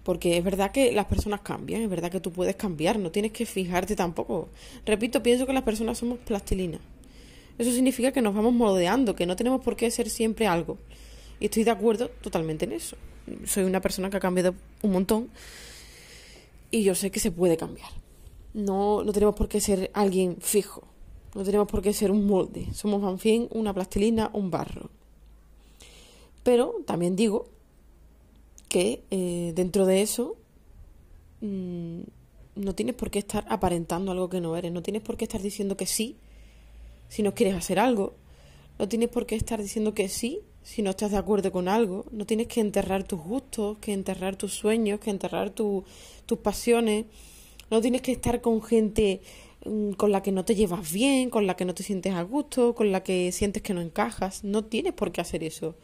Porque 0.03 0.37
es 0.37 0.43
verdad 0.43 0.71
que 0.71 0.91
las 0.91 1.05
personas 1.05 1.41
cambian, 1.41 1.81
es 1.81 1.89
verdad 1.89 2.11
que 2.11 2.19
tú 2.19 2.31
puedes 2.31 2.55
cambiar, 2.55 2.99
no 2.99 3.11
tienes 3.11 3.31
que 3.31 3.45
fijarte 3.45 3.95
tampoco. 3.95 4.49
Repito, 4.85 5.23
pienso 5.23 5.47
que 5.47 5.53
las 5.53 5.63
personas 5.63 5.97
somos 5.97 6.19
plastilina. 6.19 6.79
Eso 7.57 7.71
significa 7.71 8.11
que 8.11 8.21
nos 8.21 8.35
vamos 8.35 8.53
moldeando, 8.53 9.15
que 9.15 9.25
no 9.25 9.35
tenemos 9.35 9.61
por 9.63 9.75
qué 9.75 9.89
ser 9.89 10.09
siempre 10.09 10.45
algo. 10.45 10.77
Y 11.39 11.45
estoy 11.45 11.63
de 11.63 11.71
acuerdo 11.71 12.09
totalmente 12.21 12.65
en 12.65 12.73
eso. 12.73 12.97
Soy 13.45 13.63
una 13.63 13.81
persona 13.81 14.09
que 14.09 14.17
ha 14.17 14.19
cambiado 14.19 14.53
un 14.83 14.91
montón 14.91 15.29
y 16.75 16.83
yo 16.83 16.93
sé 16.93 17.09
que 17.09 17.21
se 17.21 17.31
puede 17.31 17.55
cambiar. 17.55 17.89
No, 18.53 19.01
no 19.01 19.13
tenemos 19.13 19.33
por 19.33 19.47
qué 19.47 19.61
ser 19.61 19.91
alguien 19.93 20.35
fijo. 20.41 20.83
No 21.33 21.45
tenemos 21.45 21.69
por 21.69 21.81
qué 21.81 21.93
ser 21.93 22.11
un 22.11 22.27
molde. 22.27 22.67
Somos 22.73 23.01
más 23.01 23.21
bien 23.23 23.47
una 23.51 23.73
plastilina, 23.73 24.29
un 24.33 24.51
barro. 24.51 24.89
Pero 26.43 26.75
también 26.85 27.15
digo 27.15 27.47
que 28.67 29.03
eh, 29.09 29.53
dentro 29.55 29.85
de 29.85 30.01
eso 30.01 30.35
mm, 31.39 32.01
no 32.55 32.75
tienes 32.75 32.95
por 32.95 33.09
qué 33.09 33.19
estar 33.19 33.45
aparentando 33.47 34.11
algo 34.11 34.27
que 34.27 34.41
no 34.41 34.57
eres. 34.57 34.73
No 34.73 34.81
tienes 34.81 35.01
por 35.01 35.15
qué 35.15 35.23
estar 35.23 35.41
diciendo 35.41 35.77
que 35.77 35.85
sí 35.85 36.17
si 37.07 37.23
no 37.23 37.33
quieres 37.33 37.55
hacer 37.55 37.79
algo. 37.79 38.15
No 38.79 38.89
tienes 38.89 39.07
por 39.07 39.25
qué 39.25 39.35
estar 39.35 39.61
diciendo 39.61 39.93
que 39.93 40.09
sí 40.09 40.41
si 40.65 40.81
no 40.81 40.89
estás 40.89 41.11
de 41.11 41.17
acuerdo 41.17 41.51
con 41.51 41.67
algo. 41.67 42.05
No 42.11 42.25
tienes 42.25 42.47
que 42.47 42.59
enterrar 42.59 43.03
tus 43.03 43.19
gustos, 43.21 43.77
que 43.77 43.93
enterrar 43.93 44.35
tus 44.35 44.53
sueños, 44.53 44.99
que 44.99 45.11
enterrar 45.11 45.51
tus 45.51 45.83
pasiones. 46.41 47.05
No 47.69 47.81
tienes 47.81 48.01
que 48.01 48.11
estar 48.11 48.41
con 48.41 48.63
gente 48.63 49.21
mm, 49.63 49.91
con 49.91 50.11
la 50.11 50.23
que 50.23 50.31
no 50.31 50.43
te 50.43 50.55
llevas 50.55 50.91
bien, 50.91 51.29
con 51.29 51.45
la 51.45 51.55
que 51.55 51.65
no 51.65 51.75
te 51.75 51.83
sientes 51.83 52.15
a 52.15 52.23
gusto, 52.23 52.73
con 52.73 52.91
la 52.91 53.03
que 53.03 53.31
sientes 53.31 53.61
que 53.61 53.75
no 53.75 53.81
encajas. 53.81 54.43
No 54.43 54.65
tienes 54.65 54.93
por 54.93 55.11
qué 55.11 55.21
hacer 55.21 55.43
eso. 55.43 55.75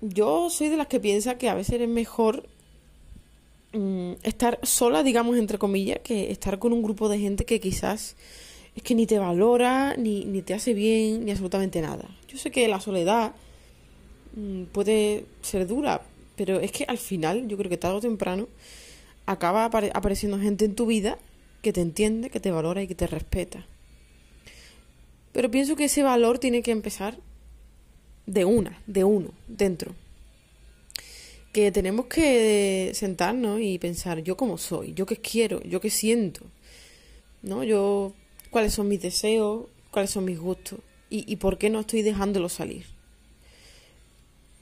Yo 0.00 0.48
soy 0.48 0.68
de 0.68 0.76
las 0.76 0.86
que 0.86 1.00
piensa 1.00 1.36
que 1.36 1.48
a 1.48 1.54
veces 1.54 1.80
es 1.80 1.88
mejor 1.88 2.48
mm, 3.72 4.12
estar 4.22 4.60
sola, 4.62 5.02
digamos, 5.02 5.36
entre 5.36 5.58
comillas, 5.58 5.98
que 6.04 6.30
estar 6.30 6.60
con 6.60 6.72
un 6.72 6.82
grupo 6.84 7.08
de 7.08 7.18
gente 7.18 7.44
que 7.44 7.58
quizás 7.58 8.14
es 8.76 8.82
que 8.82 8.94
ni 8.94 9.06
te 9.06 9.18
valora, 9.18 9.96
ni, 9.96 10.24
ni 10.24 10.42
te 10.42 10.54
hace 10.54 10.74
bien, 10.74 11.24
ni 11.24 11.30
absolutamente 11.30 11.80
nada. 11.80 12.08
Yo 12.28 12.38
sé 12.38 12.50
que 12.50 12.68
la 12.68 12.80
soledad 12.80 13.34
mm, 14.36 14.64
puede 14.64 15.24
ser 15.42 15.66
dura, 15.66 16.02
pero 16.36 16.60
es 16.60 16.72
que 16.72 16.84
al 16.84 16.98
final, 16.98 17.48
yo 17.48 17.56
creo 17.56 17.70
que 17.70 17.76
tarde 17.76 17.96
o 17.96 18.00
temprano, 18.00 18.48
acaba 19.26 19.64
apareciendo 19.64 20.38
gente 20.38 20.64
en 20.64 20.74
tu 20.74 20.86
vida 20.86 21.18
que 21.62 21.72
te 21.72 21.80
entiende, 21.80 22.30
que 22.30 22.40
te 22.40 22.50
valora 22.50 22.82
y 22.82 22.86
que 22.86 22.94
te 22.94 23.06
respeta. 23.06 23.66
Pero 25.32 25.50
pienso 25.50 25.76
que 25.76 25.84
ese 25.84 26.02
valor 26.02 26.38
tiene 26.38 26.62
que 26.62 26.70
empezar 26.70 27.18
de 28.26 28.44
una, 28.44 28.80
de 28.86 29.04
uno, 29.04 29.32
dentro. 29.48 29.94
Que 31.52 31.72
tenemos 31.72 32.06
que 32.06 32.92
sentarnos 32.94 33.60
y 33.60 33.78
pensar 33.78 34.20
yo 34.22 34.36
cómo 34.36 34.56
soy, 34.56 34.94
yo 34.94 35.06
qué 35.06 35.16
quiero, 35.16 35.62
yo 35.62 35.80
qué 35.80 35.90
siento. 35.90 36.44
¿No? 37.42 37.64
Yo 37.64 38.14
cuáles 38.50 38.74
son 38.74 38.88
mis 38.88 39.00
deseos, 39.00 39.66
cuáles 39.90 40.10
son 40.10 40.24
mis 40.24 40.38
gustos 40.38 40.80
y, 41.08 41.36
por 41.36 41.58
qué 41.58 41.70
no 41.70 41.80
estoy 41.80 42.02
dejándolo 42.02 42.48
salir. 42.48 42.86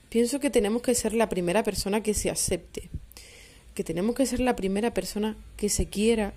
Pienso 0.09 0.41
que 0.41 0.49
tenemos 0.49 0.81
que 0.81 0.95
ser 0.95 1.13
la 1.13 1.29
primera 1.29 1.63
persona 1.63 2.03
que 2.03 2.15
se 2.15 2.31
acepte, 2.31 2.89
que 3.75 3.85
tenemos 3.85 4.15
que 4.15 4.25
ser 4.25 4.41
la 4.41 4.57
primera 4.57 4.95
persona 4.95 5.37
que 5.59 5.69
se 5.69 5.87
quiera, 5.87 6.33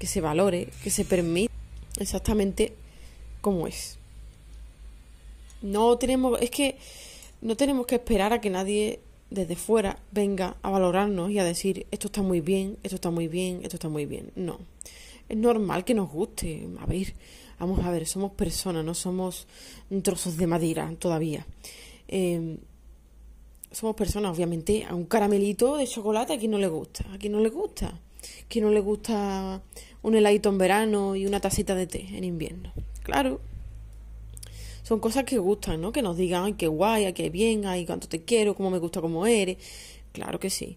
que 0.00 0.08
se 0.08 0.20
valore, 0.20 0.70
que 0.82 0.90
se 0.90 1.04
permita 1.04 1.54
exactamente 2.00 2.74
como 3.40 3.68
es. 3.68 3.96
No 5.62 5.96
tenemos, 5.98 6.40
es 6.42 6.50
que 6.50 6.76
no 7.40 7.56
tenemos 7.56 7.86
que 7.86 7.94
esperar 7.94 8.32
a 8.32 8.40
que 8.40 8.50
nadie 8.50 8.98
desde 9.30 9.54
fuera 9.54 10.00
venga 10.10 10.56
a 10.62 10.70
valorarnos 10.70 11.30
y 11.30 11.38
a 11.38 11.44
decir 11.44 11.86
esto 11.92 12.08
está 12.08 12.22
muy 12.22 12.40
bien, 12.40 12.76
esto 12.82 12.96
está 12.96 13.10
muy 13.10 13.28
bien, 13.28 13.60
esto 13.62 13.76
está 13.76 13.88
muy 13.88 14.06
bien. 14.06 14.32
No 14.34 14.58
es 15.28 15.36
normal 15.36 15.84
que 15.84 15.94
nos 15.94 16.10
guste. 16.10 16.68
A 16.78 16.86
ver, 16.86 17.14
vamos 17.58 17.84
a 17.84 17.90
ver, 17.90 18.06
somos 18.06 18.32
personas, 18.32 18.84
no 18.84 18.94
somos 18.94 19.46
trozos 20.02 20.36
de 20.36 20.46
madera 20.46 20.92
todavía. 20.98 21.46
Em, 22.08 22.58
somos 23.70 23.96
personas, 23.96 24.34
obviamente, 24.36 24.84
a 24.84 24.94
un 24.94 25.04
caramelito 25.06 25.76
de 25.76 25.86
chocolate 25.86 26.34
a 26.34 26.38
quien 26.38 26.50
no 26.50 26.58
le 26.58 26.68
gusta, 26.68 27.04
a 27.12 27.18
quien 27.18 27.32
no 27.32 27.40
le 27.40 27.48
gusta, 27.48 27.88
a 27.88 28.48
quien 28.48 28.64
no 28.64 28.70
le 28.70 28.80
gusta 28.80 29.62
un 30.02 30.14
heladito 30.14 30.48
en 30.48 30.58
verano 30.58 31.16
y 31.16 31.26
una 31.26 31.40
tacita 31.40 31.74
de 31.74 31.86
té 31.86 32.06
en 32.12 32.24
invierno. 32.24 32.72
Claro, 33.02 33.40
son 34.82 35.00
cosas 35.00 35.24
que 35.24 35.38
gustan, 35.38 35.80
¿no? 35.80 35.92
Que 35.92 36.02
nos 36.02 36.16
digan, 36.16 36.44
ay, 36.44 36.52
qué 36.52 36.68
guay, 36.68 37.06
ay, 37.06 37.12
qué 37.14 37.30
bien, 37.30 37.66
ay, 37.66 37.86
cuánto 37.86 38.06
te 38.06 38.22
quiero, 38.22 38.54
cómo 38.54 38.70
me 38.70 38.78
gusta 38.78 39.00
cómo 39.00 39.26
eres. 39.26 39.56
Claro 40.12 40.38
que 40.38 40.50
sí. 40.50 40.76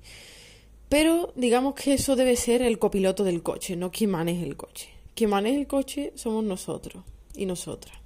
Pero 0.89 1.34
digamos 1.36 1.75
que 1.75 1.94
eso 1.94 2.15
debe 2.15 2.36
ser 2.36 2.62
el 2.62 2.79
copiloto 2.79 3.24
del 3.24 3.44
coche, 3.44 3.75
no 3.75 3.91
quien 3.91 4.10
maneje 4.10 4.44
el 4.46 4.56
coche. 4.56 4.89
Quien 5.15 5.29
maneje 5.29 5.60
el 5.60 5.67
coche 5.67 6.13
somos 6.15 6.44
nosotros 6.44 7.03
y 7.36 7.46
nosotras. 7.46 7.98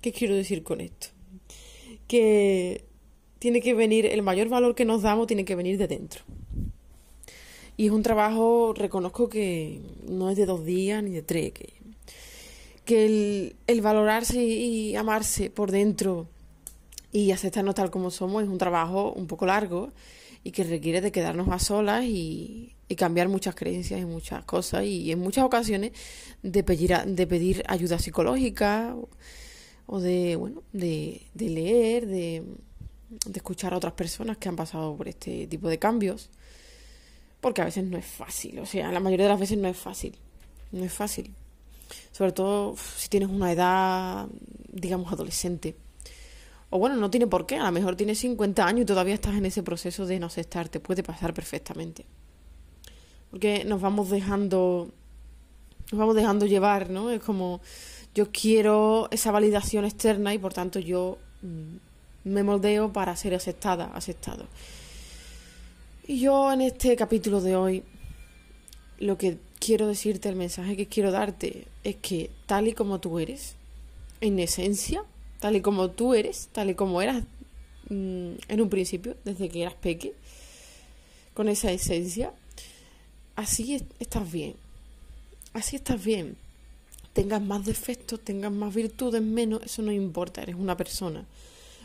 ¿Qué 0.00 0.12
quiero 0.12 0.34
decir 0.34 0.62
con 0.62 0.80
esto? 0.80 1.08
Que 2.08 2.84
tiene 3.38 3.60
que 3.60 3.74
venir, 3.74 4.06
el 4.06 4.22
mayor 4.22 4.48
valor 4.48 4.74
que 4.74 4.84
nos 4.84 5.02
damos 5.02 5.26
tiene 5.26 5.44
que 5.44 5.54
venir 5.54 5.78
de 5.78 5.86
dentro. 5.86 6.22
Y 7.76 7.86
es 7.86 7.92
un 7.92 8.02
trabajo, 8.02 8.72
reconozco 8.74 9.28
que 9.28 9.80
no 10.08 10.30
es 10.30 10.36
de 10.36 10.46
dos 10.46 10.64
días 10.64 11.02
ni 11.02 11.10
de 11.10 11.22
tres, 11.22 11.52
que, 11.52 11.74
que 12.84 13.04
el, 13.04 13.56
el 13.66 13.82
valorarse 13.82 14.42
y 14.42 14.96
amarse 14.96 15.50
por 15.50 15.70
dentro 15.70 16.26
y 17.12 17.30
aceptarnos 17.30 17.74
tal 17.74 17.90
como 17.90 18.10
somos 18.10 18.42
es 18.42 18.48
un 18.48 18.58
trabajo 18.58 19.12
un 19.12 19.26
poco 19.26 19.46
largo 19.46 19.90
y 20.46 20.52
que 20.52 20.62
requiere 20.62 21.00
de 21.00 21.10
quedarnos 21.10 21.48
a 21.48 21.58
solas 21.58 22.04
y, 22.04 22.72
cambiar 22.96 23.28
muchas 23.28 23.56
creencias 23.56 24.00
y 24.00 24.04
muchas 24.04 24.44
cosas 24.44 24.84
y 24.84 25.10
en 25.10 25.18
muchas 25.18 25.44
ocasiones 25.44 25.90
de 26.44 26.62
pedir, 26.62 26.96
de 27.04 27.26
pedir 27.26 27.64
ayuda 27.66 27.98
psicológica 27.98 28.94
o 29.86 30.00
de, 30.00 30.36
bueno, 30.36 30.62
de, 30.72 31.20
leer, 31.34 32.06
de, 32.06 32.44
de 33.08 33.36
escuchar 33.38 33.74
a 33.74 33.78
otras 33.78 33.94
personas 33.94 34.36
que 34.36 34.48
han 34.48 34.54
pasado 34.54 34.96
por 34.96 35.08
este 35.08 35.48
tipo 35.48 35.68
de 35.68 35.80
cambios, 35.80 36.30
porque 37.40 37.62
a 37.62 37.64
veces 37.64 37.82
no 37.82 37.98
es 37.98 38.06
fácil, 38.06 38.60
o 38.60 38.66
sea, 38.66 38.92
la 38.92 39.00
mayoría 39.00 39.24
de 39.24 39.32
las 39.32 39.40
veces 39.40 39.58
no 39.58 39.66
es 39.66 39.76
fácil, 39.76 40.16
no 40.70 40.84
es 40.84 40.92
fácil, 40.92 41.34
sobre 42.12 42.30
todo 42.30 42.76
si 42.96 43.08
tienes 43.08 43.30
una 43.30 43.50
edad, 43.50 44.28
digamos, 44.68 45.12
adolescente 45.12 45.74
o 46.70 46.78
bueno, 46.78 46.96
no 46.96 47.10
tiene 47.10 47.26
por 47.26 47.46
qué, 47.46 47.56
a 47.56 47.64
lo 47.64 47.72
mejor 47.72 47.96
tienes 47.96 48.18
50 48.18 48.66
años 48.66 48.82
y 48.82 48.86
todavía 48.86 49.14
estás 49.14 49.34
en 49.36 49.46
ese 49.46 49.62
proceso 49.62 50.06
de 50.06 50.18
no 50.18 50.26
aceptar, 50.26 50.68
te 50.68 50.80
puede 50.80 51.02
pasar 51.02 51.32
perfectamente. 51.32 52.04
Porque 53.30 53.64
nos 53.64 53.80
vamos 53.80 54.10
dejando, 54.10 54.90
nos 55.92 55.98
vamos 55.98 56.16
dejando 56.16 56.46
llevar, 56.46 56.90
¿no? 56.90 57.10
Es 57.10 57.22
como, 57.22 57.60
yo 58.14 58.30
quiero 58.32 59.08
esa 59.10 59.30
validación 59.30 59.84
externa 59.84 60.34
y 60.34 60.38
por 60.38 60.52
tanto 60.52 60.78
yo 60.80 61.18
mm, 61.42 62.30
me 62.32 62.42
moldeo 62.42 62.92
para 62.92 63.14
ser 63.14 63.34
aceptada, 63.34 63.90
aceptado. 63.94 64.46
Y 66.06 66.20
yo 66.20 66.52
en 66.52 66.62
este 66.62 66.96
capítulo 66.96 67.40
de 67.40 67.56
hoy, 67.56 67.84
lo 68.98 69.18
que 69.18 69.38
quiero 69.60 69.86
decirte, 69.86 70.28
el 70.28 70.36
mensaje 70.36 70.76
que 70.76 70.86
quiero 70.86 71.10
darte, 71.10 71.66
es 71.84 71.96
que 71.96 72.30
tal 72.46 72.68
y 72.68 72.72
como 72.72 73.00
tú 73.00 73.18
eres, 73.18 73.56
en 74.20 74.38
esencia, 74.38 75.04
tal 75.46 75.54
y 75.54 75.60
como 75.60 75.92
tú 75.92 76.12
eres, 76.12 76.48
tal 76.50 76.70
y 76.70 76.74
como 76.74 77.00
eras 77.00 77.22
mm, 77.88 78.32
en 78.48 78.60
un 78.60 78.68
principio, 78.68 79.16
desde 79.24 79.48
que 79.48 79.62
eras 79.62 79.74
peque, 79.74 80.12
con 81.34 81.48
esa 81.48 81.70
esencia, 81.70 82.32
así 83.36 83.80
estás 84.00 84.32
bien. 84.32 84.56
Así 85.52 85.76
estás 85.76 86.04
bien. 86.04 86.36
Tengas 87.12 87.40
más 87.40 87.64
defectos, 87.64 88.18
tengas 88.24 88.50
más 88.50 88.74
virtudes, 88.74 89.22
menos, 89.22 89.62
eso 89.62 89.82
no 89.82 89.92
importa, 89.92 90.42
eres 90.42 90.56
una 90.56 90.76
persona. 90.76 91.24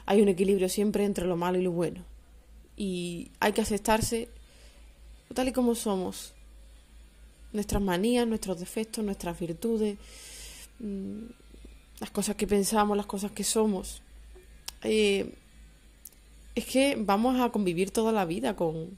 Hay 0.08 0.24
un 0.24 0.30
equilibrio 0.30 0.68
siempre 0.68 1.06
entre 1.06 1.28
lo 1.28 1.38
malo 1.38 1.60
y 1.60 1.62
lo 1.62 1.72
bueno. 1.72 2.04
Y 2.76 3.30
hay 3.40 3.54
que 3.54 3.62
aceptarse 3.62 4.28
tal 5.36 5.50
y 5.50 5.52
como 5.52 5.76
somos. 5.76 6.34
Nuestras 7.54 7.84
manías, 7.84 8.26
nuestros 8.26 8.60
defectos, 8.60 9.06
nuestras 9.06 9.40
virtudes. 9.40 10.00
Mm, 10.80 11.41
las 12.02 12.10
cosas 12.10 12.36
que 12.36 12.48
pensamos, 12.48 12.98
las 12.98 13.06
cosas 13.06 13.32
que 13.32 13.44
somos. 13.44 14.02
Eh, 14.84 15.36
es 16.56 16.66
que 16.66 16.98
vamos 17.00 17.40
a 17.40 17.52
convivir 17.52 17.92
toda 17.92 18.12
la 18.12 18.26
vida 18.26 18.56
con, 18.56 18.98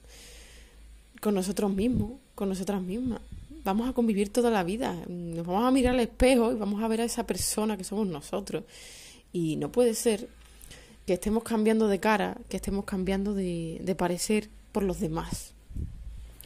con 1.20 1.36
nosotros 1.36 1.72
mismos, 1.72 2.14
con 2.34 2.48
nosotras 2.48 2.82
mismas. 2.82 3.20
Vamos 3.66 3.90
a 3.90 3.94
convivir 3.94 4.30
toda 4.30 4.50
la 4.50 4.64
vida. 4.64 4.96
Nos 5.08 5.46
vamos 5.46 5.66
a 5.66 5.72
mirar 5.72 5.96
al 5.96 6.00
espejo 6.00 6.54
y 6.54 6.56
vamos 6.56 6.82
a 6.82 6.88
ver 6.88 7.02
a 7.02 7.04
esa 7.04 7.28
persona 7.28 7.76
que 7.76 7.84
somos 7.84 8.08
nosotros. 8.08 8.64
Y 9.34 9.58
no 9.58 9.70
puede 9.70 9.96
ser 9.96 10.30
que 11.06 11.14
estemos 11.14 11.44
cambiando 11.44 11.90
de 11.90 12.00
cara, 12.00 12.38
que 12.48 12.56
estemos 12.56 12.86
cambiando 12.86 13.34
de, 13.34 13.82
de 13.84 13.96
parecer 13.96 14.48
por 14.72 14.84
los 14.84 15.02
demás. 15.02 15.52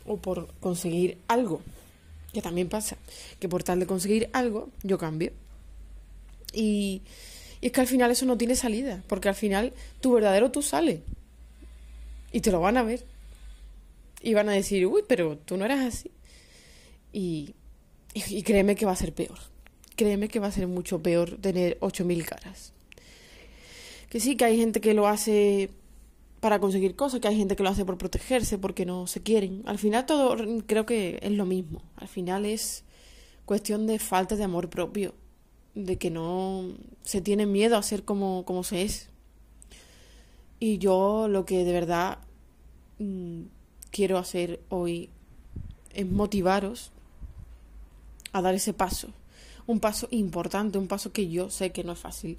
O 0.07 0.17
por 0.17 0.47
conseguir 0.59 1.19
algo. 1.27 1.61
Que 2.33 2.41
también 2.41 2.67
pasa. 2.67 2.97
Que 3.39 3.47
por 3.47 3.61
tal 3.61 3.79
de 3.79 3.85
conseguir 3.85 4.29
algo, 4.33 4.69
yo 4.81 4.97
cambio. 4.97 5.31
Y, 6.57 7.03
es 7.61 7.71
que 7.71 7.81
al 7.81 7.87
final 7.87 8.11
eso 8.11 8.25
no 8.25 8.37
tiene 8.37 8.55
salida, 8.55 9.03
porque 9.07 9.29
al 9.29 9.35
final 9.35 9.73
tu 10.01 10.13
verdadero 10.13 10.51
tú 10.51 10.61
sale. 10.61 11.03
Y 12.31 12.41
te 12.41 12.51
lo 12.51 12.59
van 12.59 12.77
a 12.77 12.83
ver. 12.83 13.05
Y 14.21 14.33
van 14.33 14.49
a 14.49 14.53
decir, 14.53 14.85
uy, 14.87 15.03
pero 15.07 15.37
tú 15.37 15.57
no 15.57 15.65
eras 15.65 15.85
así. 15.85 16.11
Y, 17.13 17.53
y, 18.13 18.41
créeme 18.41 18.75
que 18.75 18.85
va 18.85 18.91
a 18.93 18.95
ser 18.95 19.13
peor. 19.13 19.37
Créeme 19.95 20.27
que 20.27 20.39
va 20.39 20.47
a 20.47 20.51
ser 20.51 20.67
mucho 20.67 21.01
peor 21.01 21.37
tener 21.37 21.79
8.000 21.79 22.25
caras. 22.25 22.73
Que 24.09 24.19
sí, 24.19 24.35
que 24.35 24.45
hay 24.45 24.57
gente 24.57 24.81
que 24.81 24.93
lo 24.93 25.07
hace 25.07 25.69
para 26.39 26.59
conseguir 26.59 26.95
cosas, 26.95 27.19
que 27.19 27.27
hay 27.27 27.37
gente 27.37 27.55
que 27.55 27.63
lo 27.63 27.69
hace 27.69 27.85
por 27.85 27.97
protegerse, 27.97 28.57
porque 28.57 28.85
no 28.85 29.07
se 29.07 29.21
quieren. 29.21 29.63
Al 29.65 29.77
final 29.77 30.05
todo 30.05 30.35
creo 30.65 30.85
que 30.85 31.19
es 31.21 31.31
lo 31.31 31.45
mismo. 31.45 31.83
Al 31.95 32.07
final 32.07 32.45
es 32.45 32.83
cuestión 33.45 33.87
de 33.87 33.99
falta 33.99 34.35
de 34.35 34.43
amor 34.43 34.69
propio, 34.69 35.15
de 35.85 35.97
que 35.97 36.09
no 36.09 36.65
se 37.03 37.21
tiene 37.21 37.45
miedo 37.45 37.77
a 37.77 37.83
ser 37.83 38.03
como, 38.03 38.45
como 38.45 38.63
se 38.63 38.81
es. 38.81 39.09
Y 40.59 40.79
yo 40.79 41.27
lo 41.27 41.45
que 41.45 41.63
de 41.63 41.71
verdad 41.71 42.17
mm, 42.97 43.43
quiero 43.91 44.17
hacer 44.17 44.59
hoy 44.69 45.09
es 45.93 46.07
motivaros 46.07 46.91
a 48.33 48.41
dar 48.41 48.55
ese 48.55 48.73
paso. 48.73 49.09
Un 49.67 49.79
paso 49.79 50.07
importante, 50.11 50.77
un 50.77 50.87
paso 50.87 51.11
que 51.11 51.29
yo 51.29 51.49
sé 51.49 51.71
que 51.71 51.83
no 51.83 51.91
es 51.91 51.99
fácil, 51.99 52.37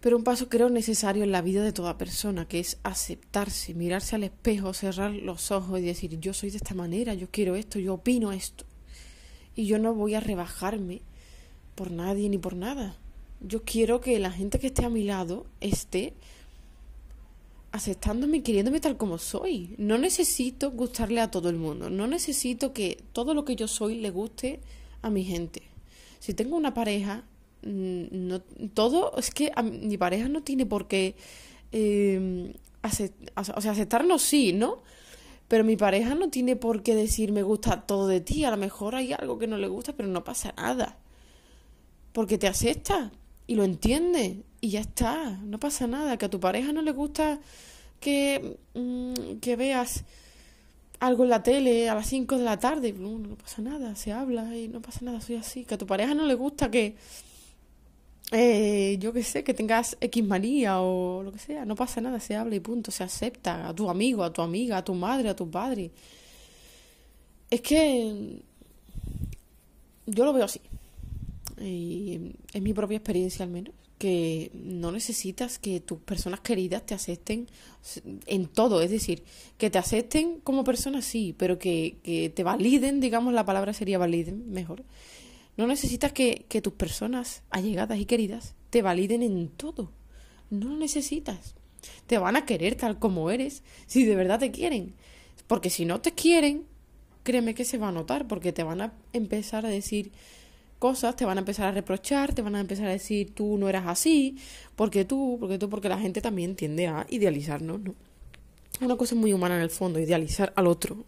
pero 0.00 0.16
un 0.16 0.24
paso 0.24 0.48
creo 0.48 0.68
necesario 0.68 1.24
en 1.24 1.32
la 1.32 1.40
vida 1.40 1.62
de 1.62 1.72
toda 1.72 1.96
persona, 1.96 2.46
que 2.46 2.60
es 2.60 2.78
aceptarse, 2.82 3.72
mirarse 3.74 4.14
al 4.14 4.24
espejo, 4.24 4.74
cerrar 4.74 5.12
los 5.12 5.50
ojos 5.50 5.78
y 5.78 5.82
decir, 5.82 6.18
yo 6.20 6.34
soy 6.34 6.50
de 6.50 6.58
esta 6.58 6.74
manera, 6.74 7.14
yo 7.14 7.28
quiero 7.30 7.56
esto, 7.56 7.78
yo 7.78 7.94
opino 7.94 8.32
esto. 8.32 8.64
Y 9.54 9.66
yo 9.66 9.78
no 9.78 9.94
voy 9.94 10.14
a 10.14 10.20
rebajarme 10.20 11.00
por 11.76 11.92
nadie 11.92 12.28
ni 12.28 12.38
por 12.38 12.56
nada. 12.56 12.96
Yo 13.40 13.62
quiero 13.62 14.00
que 14.00 14.18
la 14.18 14.32
gente 14.32 14.58
que 14.58 14.66
esté 14.66 14.84
a 14.84 14.90
mi 14.90 15.04
lado 15.04 15.46
esté 15.60 16.14
aceptándome 17.70 18.38
y 18.38 18.40
queriéndome 18.40 18.80
tal 18.80 18.96
como 18.96 19.18
soy. 19.18 19.76
No 19.78 19.98
necesito 19.98 20.72
gustarle 20.72 21.20
a 21.20 21.30
todo 21.30 21.48
el 21.48 21.56
mundo. 21.56 21.90
No 21.90 22.08
necesito 22.08 22.72
que 22.72 23.04
todo 23.12 23.34
lo 23.34 23.44
que 23.44 23.54
yo 23.54 23.68
soy 23.68 24.00
le 24.00 24.10
guste 24.10 24.60
a 25.02 25.10
mi 25.10 25.22
gente. 25.24 25.62
Si 26.18 26.34
tengo 26.34 26.56
una 26.56 26.74
pareja, 26.74 27.22
mm, 27.62 28.04
no, 28.10 28.40
todo, 28.74 29.16
es 29.16 29.30
que 29.30 29.52
mi 29.62 29.98
pareja 29.98 30.28
no 30.28 30.42
tiene 30.42 30.66
por 30.66 30.88
qué 30.88 31.14
eh, 31.70 32.52
o 33.36 33.44
sea, 33.44 33.72
aceptarnos 33.72 34.22
sí, 34.22 34.52
¿no? 34.52 34.82
Pero 35.48 35.64
mi 35.64 35.76
pareja 35.76 36.14
no 36.14 36.30
tiene 36.30 36.56
por 36.56 36.82
qué 36.82 36.94
decir 36.94 37.32
me 37.32 37.42
gusta 37.42 37.82
todo 37.82 38.08
de 38.08 38.20
ti. 38.20 38.44
A 38.44 38.50
lo 38.50 38.56
mejor 38.56 38.94
hay 38.94 39.12
algo 39.12 39.38
que 39.38 39.46
no 39.46 39.58
le 39.58 39.68
gusta, 39.68 39.92
pero 39.92 40.08
no 40.08 40.24
pasa 40.24 40.52
nada. 40.56 40.98
Porque 42.16 42.38
te 42.38 42.46
acepta 42.46 43.12
y 43.46 43.56
lo 43.56 43.64
entiende 43.64 44.42
y 44.62 44.70
ya 44.70 44.80
está. 44.80 45.32
No 45.44 45.60
pasa 45.60 45.86
nada. 45.86 46.16
Que 46.16 46.24
a 46.24 46.30
tu 46.30 46.40
pareja 46.40 46.72
no 46.72 46.80
le 46.80 46.92
gusta 46.92 47.40
que, 48.00 48.56
mm, 48.72 49.36
que 49.42 49.54
veas 49.54 50.02
algo 50.98 51.24
en 51.24 51.28
la 51.28 51.42
tele 51.42 51.90
a 51.90 51.94
las 51.94 52.06
5 52.06 52.38
de 52.38 52.44
la 52.44 52.58
tarde. 52.58 52.94
No, 52.94 53.18
no 53.18 53.36
pasa 53.36 53.60
nada. 53.60 53.94
Se 53.96 54.12
habla 54.12 54.56
y 54.56 54.66
no 54.66 54.80
pasa 54.80 55.00
nada. 55.02 55.20
Soy 55.20 55.36
así. 55.36 55.66
Que 55.66 55.74
a 55.74 55.76
tu 55.76 55.86
pareja 55.86 56.14
no 56.14 56.24
le 56.24 56.32
gusta 56.32 56.70
que 56.70 56.96
eh, 58.32 58.96
yo 58.98 59.12
qué 59.12 59.22
sé, 59.22 59.44
que 59.44 59.52
tengas 59.52 59.98
X 60.00 60.24
María 60.24 60.80
o 60.80 61.22
lo 61.22 61.32
que 61.32 61.38
sea, 61.38 61.66
no 61.66 61.74
pasa 61.76 62.00
nada, 62.00 62.18
se 62.18 62.34
habla 62.34 62.56
y 62.56 62.60
punto, 62.60 62.90
se 62.90 63.04
acepta 63.04 63.68
a 63.68 63.74
tu 63.74 63.90
amigo, 63.90 64.24
a 64.24 64.32
tu 64.32 64.40
amiga, 64.42 64.78
a 64.78 64.84
tu 64.84 64.94
madre, 64.94 65.28
a 65.28 65.36
tu 65.36 65.50
padre. 65.50 65.92
Es 67.50 67.60
que 67.60 68.40
yo 70.06 70.24
lo 70.24 70.32
veo 70.32 70.44
así. 70.44 70.62
Y 71.58 72.34
es 72.52 72.62
mi 72.62 72.72
propia 72.72 72.98
experiencia 72.98 73.44
al 73.44 73.50
menos, 73.50 73.74
que 73.98 74.50
no 74.52 74.92
necesitas 74.92 75.58
que 75.58 75.80
tus 75.80 75.98
personas 75.98 76.40
queridas 76.40 76.84
te 76.84 76.94
acepten 76.94 77.48
en 78.26 78.46
todo, 78.46 78.82
es 78.82 78.90
decir, 78.90 79.24
que 79.56 79.70
te 79.70 79.78
acepten 79.78 80.40
como 80.40 80.64
persona 80.64 81.00
sí, 81.00 81.34
pero 81.36 81.58
que, 81.58 81.96
que 82.02 82.28
te 82.28 82.42
validen, 82.42 83.00
digamos 83.00 83.32
la 83.32 83.46
palabra 83.46 83.72
sería 83.72 83.96
validen 83.96 84.50
mejor, 84.50 84.84
no 85.56 85.66
necesitas 85.66 86.12
que, 86.12 86.44
que 86.48 86.60
tus 86.60 86.74
personas 86.74 87.42
allegadas 87.50 87.98
y 87.98 88.04
queridas 88.04 88.54
te 88.68 88.82
validen 88.82 89.22
en 89.22 89.48
todo. 89.48 89.90
No 90.50 90.68
lo 90.68 90.76
necesitas. 90.76 91.54
Te 92.06 92.18
van 92.18 92.36
a 92.36 92.44
querer 92.44 92.74
tal 92.74 92.98
como 92.98 93.30
eres, 93.30 93.62
si 93.86 94.04
de 94.04 94.16
verdad 94.16 94.38
te 94.38 94.50
quieren. 94.50 94.94
Porque 95.46 95.70
si 95.70 95.86
no 95.86 96.00
te 96.00 96.12
quieren, 96.12 96.66
créeme 97.22 97.54
que 97.54 97.64
se 97.64 97.78
va 97.78 97.88
a 97.88 97.92
notar, 97.92 98.28
porque 98.28 98.52
te 98.52 98.64
van 98.64 98.82
a 98.82 98.92
empezar 99.12 99.64
a 99.64 99.70
decir 99.70 100.12
cosas, 100.78 101.16
te 101.16 101.24
van 101.24 101.38
a 101.38 101.40
empezar 101.40 101.66
a 101.66 101.72
reprochar, 101.72 102.34
te 102.34 102.42
van 102.42 102.54
a 102.56 102.60
empezar 102.60 102.86
a 102.86 102.92
decir 102.92 103.34
tú 103.34 103.56
no 103.58 103.68
eras 103.68 103.86
así, 103.86 104.36
porque 104.74 105.04
tú, 105.04 105.36
porque 105.40 105.58
tú, 105.58 105.68
porque 105.68 105.88
la 105.88 105.98
gente 105.98 106.20
también 106.20 106.56
tiende 106.56 106.86
a 106.86 107.06
idealizarnos, 107.08 107.80
¿no? 107.80 107.94
Una 108.80 108.96
cosa 108.96 109.14
muy 109.14 109.32
humana 109.32 109.56
en 109.56 109.62
el 109.62 109.70
fondo, 109.70 109.98
idealizar 109.98 110.52
al 110.54 110.66
otro, 110.66 111.04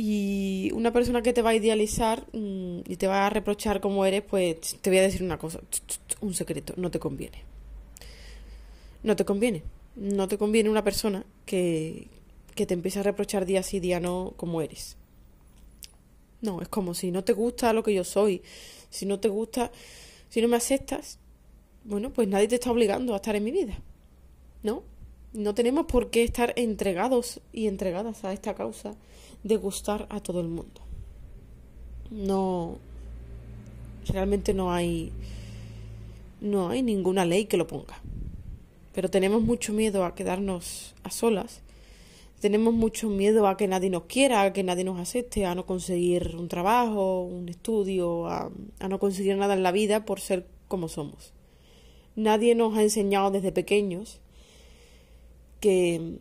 y 0.00 0.70
una 0.74 0.92
persona 0.92 1.22
que 1.22 1.32
te 1.32 1.42
va 1.42 1.50
a 1.50 1.54
idealizar 1.56 2.24
mm, 2.32 2.82
y 2.86 2.96
te 2.96 3.08
va 3.08 3.26
a 3.26 3.30
reprochar 3.30 3.80
como 3.80 4.06
eres, 4.06 4.22
pues 4.22 4.76
te 4.80 4.90
voy 4.90 5.00
a 5.00 5.02
decir 5.02 5.24
una 5.24 5.38
cosa, 5.38 5.60
un 6.20 6.34
secreto, 6.34 6.72
no 6.76 6.88
te 6.92 7.00
conviene. 7.00 7.42
No 9.02 9.16
te 9.16 9.24
conviene. 9.24 9.64
No 9.96 10.28
te 10.28 10.38
conviene 10.38 10.70
una 10.70 10.84
persona 10.84 11.24
que, 11.44 12.06
que 12.54 12.64
te 12.64 12.74
empiece 12.74 13.00
a 13.00 13.02
reprochar 13.02 13.44
día 13.44 13.64
sí, 13.64 13.80
día 13.80 13.98
no, 13.98 14.34
como 14.36 14.62
eres. 14.62 14.96
No, 16.40 16.62
es 16.62 16.68
como 16.68 16.94
si 16.94 17.10
no 17.10 17.24
te 17.24 17.32
gusta 17.32 17.72
lo 17.72 17.82
que 17.82 17.94
yo 17.94 18.04
soy, 18.04 18.42
si 18.90 19.06
no 19.06 19.18
te 19.18 19.28
gusta, 19.28 19.72
si 20.28 20.40
no 20.40 20.48
me 20.48 20.56
aceptas, 20.56 21.18
bueno, 21.84 22.12
pues 22.12 22.28
nadie 22.28 22.48
te 22.48 22.56
está 22.56 22.70
obligando 22.70 23.14
a 23.14 23.16
estar 23.16 23.34
en 23.34 23.44
mi 23.44 23.50
vida. 23.50 23.78
¿No? 24.62 24.82
No 25.32 25.54
tenemos 25.54 25.86
por 25.86 26.10
qué 26.10 26.22
estar 26.22 26.52
entregados 26.56 27.40
y 27.52 27.66
entregadas 27.66 28.24
a 28.24 28.32
esta 28.32 28.54
causa 28.54 28.94
de 29.42 29.56
gustar 29.56 30.06
a 30.10 30.20
todo 30.20 30.40
el 30.40 30.48
mundo. 30.48 30.80
No, 32.10 32.78
realmente 34.06 34.54
no 34.54 34.72
hay, 34.72 35.12
no 36.40 36.70
hay 36.70 36.82
ninguna 36.82 37.24
ley 37.24 37.44
que 37.44 37.56
lo 37.56 37.66
ponga. 37.66 38.00
Pero 38.94 39.10
tenemos 39.10 39.42
mucho 39.42 39.72
miedo 39.72 40.04
a 40.04 40.14
quedarnos 40.14 40.94
a 41.02 41.10
solas. 41.10 41.60
Tenemos 42.40 42.72
mucho 42.72 43.08
miedo 43.08 43.48
a 43.48 43.56
que 43.56 43.66
nadie 43.66 43.90
nos 43.90 44.04
quiera, 44.04 44.42
a 44.42 44.52
que 44.52 44.62
nadie 44.62 44.84
nos 44.84 45.00
acepte, 45.00 45.44
a 45.44 45.56
no 45.56 45.66
conseguir 45.66 46.36
un 46.36 46.48
trabajo, 46.48 47.22
un 47.22 47.48
estudio, 47.48 48.28
a, 48.28 48.50
no 48.88 48.98
conseguir 49.00 49.36
nada 49.36 49.54
en 49.54 49.64
la 49.64 49.72
vida 49.72 50.04
por 50.04 50.20
ser 50.20 50.46
como 50.68 50.88
somos. 50.88 51.32
Nadie 52.14 52.54
nos 52.54 52.76
ha 52.76 52.82
enseñado 52.82 53.32
desde 53.32 53.50
pequeños 53.50 54.20
que 55.58 56.18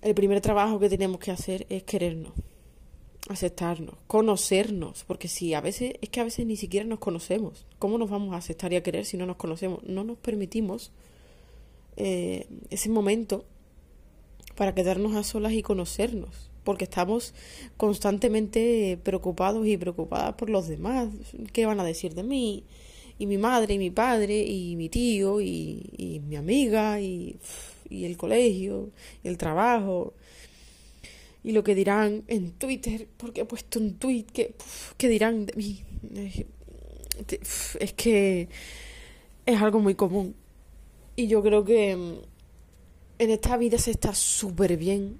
el 0.00 0.14
primer 0.14 0.40
trabajo 0.40 0.78
que 0.78 0.88
tenemos 0.88 1.18
que 1.18 1.30
hacer 1.30 1.66
es 1.68 1.82
querernos, 1.82 2.32
aceptarnos, 3.28 3.96
conocernos, 4.06 5.04
porque 5.04 5.28
si 5.28 5.52
a 5.52 5.60
veces 5.60 5.94
es 6.00 6.08
que 6.08 6.20
a 6.20 6.24
veces 6.24 6.46
ni 6.46 6.56
siquiera 6.56 6.86
nos 6.86 7.00
conocemos. 7.00 7.66
¿Cómo 7.78 7.98
nos 7.98 8.08
vamos 8.08 8.32
a 8.32 8.38
aceptar 8.38 8.72
y 8.72 8.76
a 8.76 8.82
querer 8.82 9.04
si 9.04 9.18
no 9.18 9.26
nos 9.26 9.36
conocemos? 9.36 9.82
No 9.84 10.04
nos 10.04 10.16
permitimos 10.16 10.90
eh, 11.96 12.48
ese 12.70 12.88
momento 12.88 13.44
para 14.56 14.74
quedarnos 14.74 15.14
a 15.16 15.24
solas 15.24 15.52
y 15.52 15.62
conocernos, 15.62 16.50
porque 16.64 16.84
estamos 16.84 17.34
constantemente 17.76 18.98
preocupados 19.02 19.66
y 19.66 19.76
preocupadas 19.76 20.34
por 20.34 20.50
los 20.50 20.68
demás. 20.68 21.08
¿Qué 21.52 21.66
van 21.66 21.80
a 21.80 21.84
decir 21.84 22.14
de 22.14 22.22
mí? 22.22 22.64
Y 23.18 23.26
mi 23.26 23.38
madre, 23.38 23.74
y 23.74 23.78
mi 23.78 23.90
padre, 23.90 24.42
y 24.42 24.74
mi 24.76 24.88
tío, 24.88 25.40
y, 25.40 25.90
y 25.96 26.20
mi 26.20 26.36
amiga, 26.36 27.00
y 27.00 27.36
y 27.88 28.04
el 28.04 28.16
colegio, 28.16 28.90
y 29.22 29.28
el 29.28 29.38
trabajo, 29.38 30.14
y 31.42 31.52
lo 31.52 31.62
que 31.62 31.74
dirán 31.74 32.24
en 32.28 32.52
Twitter, 32.52 33.06
porque 33.16 33.42
he 33.42 33.44
puesto 33.44 33.78
un 33.78 33.94
tweet 33.94 34.24
que, 34.24 34.54
que 34.96 35.08
dirán 35.08 35.46
de 35.46 35.52
mí. 35.54 35.82
Es 37.78 37.92
que 37.92 38.48
es 39.46 39.62
algo 39.62 39.80
muy 39.80 39.94
común. 39.94 40.34
Y 41.16 41.28
yo 41.28 41.42
creo 41.42 41.64
que 41.64 41.94
mm, 41.94 42.14
en 43.24 43.30
esta 43.30 43.56
vida 43.56 43.78
se 43.78 43.90
está 43.90 44.14
súper 44.14 44.76
bien, 44.76 45.18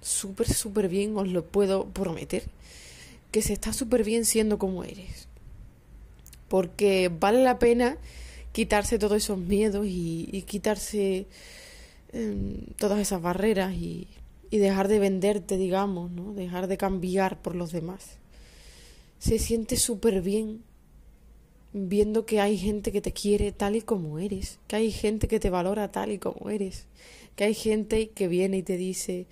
súper, 0.00 0.52
súper 0.52 0.88
bien, 0.88 1.16
os 1.16 1.28
lo 1.28 1.44
puedo 1.44 1.86
prometer, 1.86 2.44
que 3.30 3.42
se 3.42 3.52
está 3.52 3.72
súper 3.72 4.04
bien 4.04 4.24
siendo 4.24 4.58
como 4.58 4.84
eres. 4.84 5.28
Porque 6.48 7.10
vale 7.10 7.42
la 7.42 7.58
pena 7.58 7.96
quitarse 8.52 8.98
todos 8.98 9.16
esos 9.16 9.38
miedos 9.38 9.86
y, 9.88 10.44
quitarse 10.46 11.26
todas 12.78 13.00
esas 13.00 13.20
barreras 13.20 13.74
y, 13.74 14.06
y 14.50 14.58
dejar 14.58 14.86
de 14.86 15.00
venderte, 15.00 15.56
digamos, 15.56 16.12
¿no? 16.12 16.32
Dejar 16.32 16.68
de 16.68 16.76
cambiar 16.76 17.42
por 17.42 17.56
los 17.56 17.72
demás. 17.72 18.18
Se 19.18 19.40
siente 19.40 19.76
súper 19.76 20.22
bien 20.22 20.62
viendo 21.74 22.24
que 22.24 22.40
hay 22.40 22.56
gente 22.56 22.92
que 22.92 23.00
te 23.00 23.12
quiere 23.12 23.50
tal 23.50 23.74
y 23.74 23.82
como 23.82 24.20
eres, 24.20 24.60
que 24.68 24.76
hay 24.76 24.92
gente 24.92 25.26
que 25.26 25.40
te 25.40 25.50
valora 25.50 25.90
tal 25.90 26.12
y 26.12 26.18
como 26.18 26.48
eres, 26.48 26.86
que 27.34 27.44
hay 27.44 27.54
gente 27.54 28.10
que 28.10 28.28
viene 28.28 28.58
y 28.58 28.62
te 28.62 28.76
dice, 28.76 29.26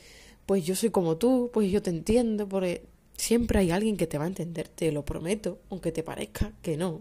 pues 0.44 0.66
yo 0.66 0.74
soy 0.74 0.90
como 0.90 1.16
tú, 1.16 1.50
pues 1.52 1.70
yo 1.70 1.80
te 1.82 1.90
entiendo, 1.90 2.48
porque 2.48 2.82
siempre 3.16 3.60
hay 3.60 3.70
alguien 3.70 3.96
que 3.96 4.08
te 4.08 4.18
va 4.18 4.24
a 4.24 4.26
entender, 4.26 4.66
te 4.66 4.90
lo 4.90 5.04
prometo, 5.04 5.60
aunque 5.70 5.92
te 5.92 6.02
parezca 6.02 6.52
que 6.62 6.76
no. 6.76 7.00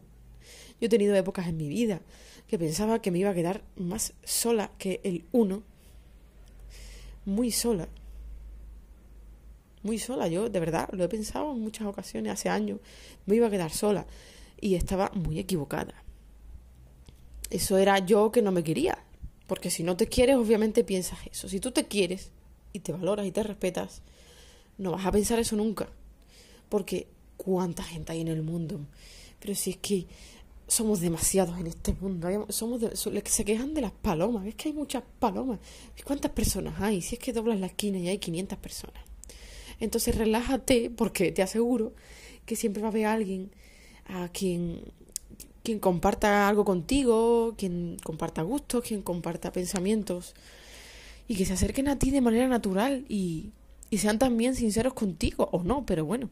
Yo 0.80 0.86
he 0.86 0.90
tenido 0.90 1.16
épocas 1.16 1.48
en 1.48 1.58
mi 1.58 1.68
vida 1.68 2.02
que 2.48 2.60
pensaba 2.60 3.02
que 3.02 3.10
me 3.10 3.18
iba 3.18 3.32
a 3.32 3.34
quedar 3.34 3.64
más 3.76 4.14
sola 4.24 4.72
que 4.78 5.02
el 5.04 5.26
uno 5.32 5.64
muy 7.26 7.52
sola. 7.52 7.88
muy 9.84 9.98
sola. 9.98 10.28
Yo, 10.28 10.50
de 10.50 10.60
verdad, 10.60 10.88
lo 10.92 11.04
he 11.04 11.10
pensado 11.10 11.52
en 11.52 11.62
muchas 11.62 11.88
ocasiones, 11.88 12.32
hace 12.34 12.50
años, 12.50 12.80
me 13.26 13.36
iba 13.36 13.48
a 13.48 13.50
quedar 13.50 13.72
sola. 13.72 14.06
Y 14.62 14.76
estaba 14.76 15.12
muy 15.14 15.40
equivocada. 15.40 15.94
Eso 17.50 17.78
era 17.78 18.00
yo 18.00 18.32
que 18.32 18.42
no 18.42 18.54
me 18.54 18.64
quería. 18.64 19.04
Porque 19.48 19.70
si 19.70 19.84
no 19.84 19.98
te 19.98 20.08
quieres, 20.08 20.38
obviamente 20.38 20.86
piensas 20.86 21.20
eso. 21.30 21.50
Si 21.50 21.60
tú 21.60 21.72
te 21.72 21.88
quieres 21.88 22.32
y 22.72 22.80
te 22.80 22.94
valoras 22.94 23.26
y 23.26 23.32
te 23.32 23.44
respetas, 23.44 24.02
no 24.78 24.92
vas 24.92 25.06
a 25.06 25.12
pensar 25.12 25.40
eso 25.40 25.58
nunca. 25.58 25.90
Porque 26.70 27.08
cuánta 27.36 27.84
gente 27.84 28.14
hay 28.14 28.22
en 28.22 28.30
el 28.30 28.44
mundo. 28.44 28.80
Pero 29.40 29.56
si 29.56 29.72
es 29.72 29.78
que 29.78 30.08
somos 30.72 31.02
demasiados 31.02 31.60
en 31.60 31.68
este 31.68 31.94
mundo. 32.00 32.46
Somos 32.48 32.82
se 33.26 33.46
quejan 33.46 33.74
de 33.74 33.82
las 33.82 33.92
palomas. 33.92 34.48
Es 34.48 34.56
que 34.56 34.70
hay 34.70 34.74
muchas 34.74 35.04
palomas. 35.20 35.60
¿Cuántas 36.06 36.32
personas 36.32 36.80
hay? 36.80 37.02
Si 37.02 37.16
es 37.16 37.20
que 37.20 37.34
doblas 37.34 37.60
la 37.60 37.66
esquina 37.66 37.98
y 37.98 38.08
hay 38.08 38.20
500 38.20 38.58
personas. 38.58 39.04
Entonces 39.82 40.16
relájate 40.16 40.90
porque 40.90 41.34
te 41.34 41.42
aseguro 41.42 41.94
que 42.46 42.56
siempre 42.56 42.82
va 42.82 42.88
a 42.88 42.92
haber 42.92 43.08
alguien 43.08 43.52
a 44.12 44.30
quien 44.30 44.82
quien 45.64 45.80
comparta 45.80 46.48
algo 46.48 46.66
contigo, 46.66 47.54
quien 47.58 47.98
comparta 48.04 48.42
gustos, 48.42 48.84
quien 48.84 49.02
comparta 49.02 49.52
pensamientos 49.52 50.34
y 51.28 51.36
que 51.36 51.46
se 51.46 51.54
acerquen 51.54 51.88
a 51.88 52.00
ti 52.00 52.12
de 52.12 52.22
manera 52.22 52.48
natural 52.48 53.06
y, 53.08 53.52
y 53.90 54.00
sean 54.00 54.18
también 54.18 54.56
sinceros 54.56 54.94
contigo 54.94 55.50
o 55.52 55.64
no, 55.64 55.86
pero 55.86 56.04
bueno, 56.04 56.30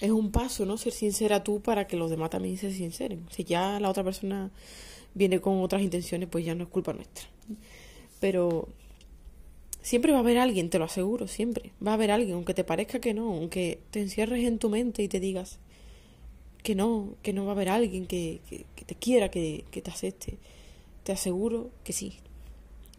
es 0.00 0.10
un 0.10 0.30
paso, 0.30 0.66
¿no? 0.66 0.76
Ser 0.76 0.92
sincera 0.92 1.44
tú 1.44 1.60
para 1.60 1.86
que 1.86 1.96
los 1.96 2.10
demás 2.10 2.30
también 2.30 2.56
se 2.56 2.72
sinceren. 2.72 3.26
Si 3.30 3.44
ya 3.44 3.80
la 3.80 3.90
otra 3.90 4.04
persona 4.04 4.50
viene 5.14 5.40
con 5.40 5.60
otras 5.62 5.82
intenciones, 5.82 6.28
pues 6.28 6.44
ya 6.44 6.54
no 6.54 6.64
es 6.64 6.70
culpa 6.70 6.92
nuestra. 6.92 7.26
Pero 8.18 8.68
siempre 9.82 10.12
va 10.12 10.18
a 10.18 10.20
haber 10.20 10.38
alguien, 10.38 10.70
te 10.70 10.78
lo 10.78 10.84
aseguro, 10.84 11.26
siempre. 11.26 11.72
Va 11.84 11.92
a 11.92 11.94
haber 11.94 12.10
alguien, 12.10 12.34
aunque 12.34 12.54
te 12.54 12.64
parezca 12.64 13.00
que 13.00 13.14
no, 13.14 13.32
aunque 13.32 13.80
te 13.90 14.00
encierres 14.00 14.44
en 14.44 14.58
tu 14.58 14.70
mente 14.70 15.02
y 15.02 15.08
te 15.08 15.20
digas, 15.20 15.58
que 16.62 16.74
no, 16.74 17.14
que 17.22 17.32
no 17.32 17.44
va 17.44 17.52
a 17.52 17.54
haber 17.54 17.68
alguien 17.68 18.06
que, 18.06 18.40
que, 18.48 18.84
te 18.84 18.94
quiera, 18.94 19.30
que, 19.30 19.64
que, 19.70 19.82
te 19.82 19.90
acepte. 19.90 20.38
Te 21.04 21.12
aseguro 21.12 21.70
que 21.84 21.92
sí. 21.92 22.18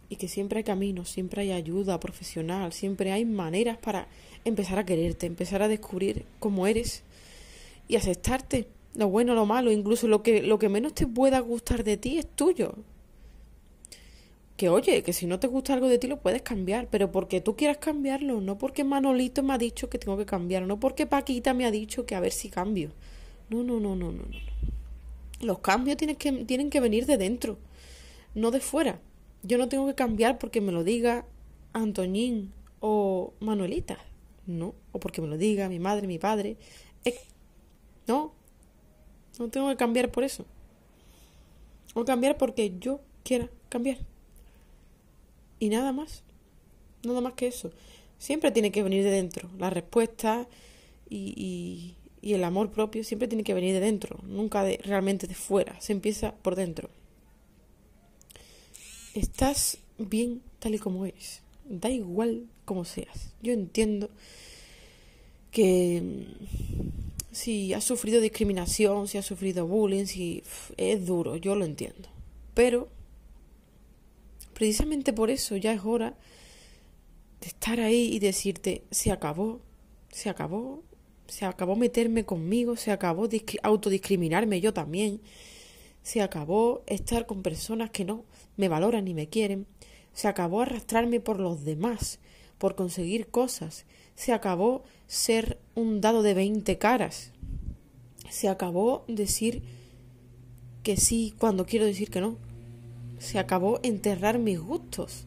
Y 0.08 0.16
que 0.16 0.28
siempre 0.28 0.58
hay 0.58 0.64
caminos, 0.64 1.08
siempre 1.08 1.42
hay 1.42 1.52
ayuda 1.52 2.00
profesional, 2.00 2.72
siempre 2.72 3.12
hay 3.12 3.24
maneras 3.24 3.78
para 3.78 4.08
empezar 4.44 4.78
a 4.78 4.84
quererte, 4.84 5.26
empezar 5.26 5.62
a 5.62 5.68
descubrir 5.68 6.24
cómo 6.38 6.66
eres 6.66 7.02
y 7.88 7.96
aceptarte. 7.96 8.68
Lo 8.94 9.08
bueno, 9.08 9.34
lo 9.34 9.46
malo, 9.46 9.72
incluso 9.72 10.06
lo 10.06 10.22
que, 10.22 10.42
lo 10.42 10.58
que 10.58 10.68
menos 10.68 10.94
te 10.94 11.06
pueda 11.06 11.40
gustar 11.40 11.82
de 11.82 11.96
ti 11.96 12.18
es 12.18 12.26
tuyo. 12.26 12.74
Que 14.56 14.68
oye, 14.68 15.02
que 15.02 15.14
si 15.14 15.26
no 15.26 15.40
te 15.40 15.46
gusta 15.46 15.72
algo 15.72 15.88
de 15.88 15.98
ti 15.98 16.08
lo 16.08 16.20
puedes 16.20 16.42
cambiar, 16.42 16.88
pero 16.90 17.10
porque 17.10 17.40
tú 17.40 17.56
quieras 17.56 17.78
cambiarlo, 17.78 18.40
no 18.42 18.58
porque 18.58 18.84
Manolito 18.84 19.42
me 19.42 19.54
ha 19.54 19.58
dicho 19.58 19.88
que 19.88 19.98
tengo 19.98 20.18
que 20.18 20.26
cambiar, 20.26 20.64
no 20.64 20.78
porque 20.78 21.06
Paquita 21.06 21.54
me 21.54 21.64
ha 21.64 21.70
dicho 21.70 22.04
que 22.04 22.14
a 22.14 22.20
ver 22.20 22.32
si 22.32 22.50
cambio. 22.50 22.90
No, 23.52 23.62
no, 23.62 23.78
no, 23.78 23.94
no, 23.94 24.10
no, 24.10 24.22
no. 24.22 24.38
Los 25.40 25.58
cambios 25.58 25.98
tienen 25.98 26.16
que, 26.16 26.32
tienen 26.46 26.70
que 26.70 26.80
venir 26.80 27.04
de 27.04 27.18
dentro, 27.18 27.58
no 28.34 28.50
de 28.50 28.60
fuera. 28.60 28.98
Yo 29.42 29.58
no 29.58 29.68
tengo 29.68 29.86
que 29.86 29.94
cambiar 29.94 30.38
porque 30.38 30.62
me 30.62 30.72
lo 30.72 30.84
diga 30.84 31.26
Antoñín 31.74 32.50
o 32.80 33.34
Manuelita, 33.40 33.98
no, 34.46 34.74
o 34.92 35.00
porque 35.00 35.20
me 35.20 35.28
lo 35.28 35.36
diga 35.36 35.68
mi 35.68 35.78
madre, 35.78 36.06
mi 36.06 36.18
padre. 36.18 36.56
no, 38.06 38.32
no 39.38 39.48
tengo 39.50 39.68
que 39.68 39.76
cambiar 39.76 40.10
por 40.10 40.24
eso. 40.24 40.46
Que 41.92 42.04
cambiar 42.04 42.38
porque 42.38 42.78
yo 42.80 43.00
quiera 43.22 43.50
cambiar. 43.68 43.98
Y 45.58 45.68
nada 45.68 45.92
más. 45.92 46.22
Nada 47.04 47.20
más 47.20 47.34
que 47.34 47.48
eso. 47.48 47.70
Siempre 48.16 48.50
tiene 48.50 48.72
que 48.72 48.82
venir 48.82 49.04
de 49.04 49.10
dentro. 49.10 49.50
La 49.58 49.68
respuesta 49.68 50.48
y 51.10 51.96
el 52.22 52.44
amor 52.44 52.70
propio 52.70 53.02
siempre 53.02 53.28
tiene 53.28 53.44
que 53.44 53.52
venir 53.52 53.74
de 53.74 53.80
dentro, 53.80 54.20
nunca 54.22 54.62
de, 54.62 54.78
realmente 54.84 55.26
de 55.26 55.34
fuera, 55.34 55.78
se 55.80 55.92
empieza 55.92 56.34
por 56.36 56.54
dentro. 56.54 56.88
Estás 59.14 59.78
bien 59.98 60.40
tal 60.60 60.76
y 60.76 60.78
como 60.78 61.04
eres, 61.04 61.42
da 61.64 61.90
igual 61.90 62.46
como 62.64 62.84
seas. 62.84 63.34
Yo 63.42 63.52
entiendo 63.52 64.08
que 65.50 66.00
mm, 66.00 67.32
si 67.32 67.74
has 67.74 67.84
sufrido 67.84 68.20
discriminación, 68.20 69.08
si 69.08 69.18
has 69.18 69.26
sufrido 69.26 69.66
bullying, 69.66 70.06
si 70.06 70.44
es 70.76 71.04
duro, 71.04 71.36
yo 71.36 71.56
lo 71.56 71.64
entiendo. 71.64 72.08
Pero 72.54 72.88
precisamente 74.54 75.12
por 75.12 75.30
eso 75.30 75.56
ya 75.56 75.72
es 75.72 75.80
hora 75.84 76.16
de 77.40 77.48
estar 77.48 77.80
ahí 77.80 78.14
y 78.14 78.20
decirte, 78.20 78.84
se 78.90 79.10
acabó, 79.10 79.60
se 80.10 80.30
acabó, 80.30 80.82
se 81.26 81.44
acabó 81.44 81.76
meterme 81.76 82.24
conmigo, 82.24 82.76
se 82.76 82.90
acabó 82.90 83.28
autodiscriminarme 83.62 84.60
yo 84.60 84.72
también, 84.72 85.20
se 86.02 86.20
acabó 86.20 86.82
estar 86.86 87.26
con 87.26 87.42
personas 87.42 87.90
que 87.90 88.04
no 88.04 88.24
me 88.56 88.68
valoran 88.68 89.04
ni 89.04 89.14
me 89.14 89.28
quieren, 89.28 89.66
se 90.12 90.28
acabó 90.28 90.62
arrastrarme 90.62 91.20
por 91.20 91.40
los 91.40 91.64
demás, 91.64 92.18
por 92.58 92.74
conseguir 92.74 93.28
cosas, 93.28 93.86
se 94.14 94.32
acabó 94.32 94.84
ser 95.06 95.58
un 95.74 96.00
dado 96.00 96.22
de 96.22 96.34
veinte 96.34 96.78
caras, 96.78 97.32
se 98.30 98.48
acabó 98.48 99.04
decir 99.08 99.62
que 100.82 100.96
sí 100.96 101.34
cuando 101.38 101.66
quiero 101.66 101.86
decir 101.86 102.10
que 102.10 102.20
no, 102.20 102.36
se 103.18 103.38
acabó 103.38 103.80
enterrar 103.82 104.38
mis 104.38 104.60
gustos, 104.60 105.24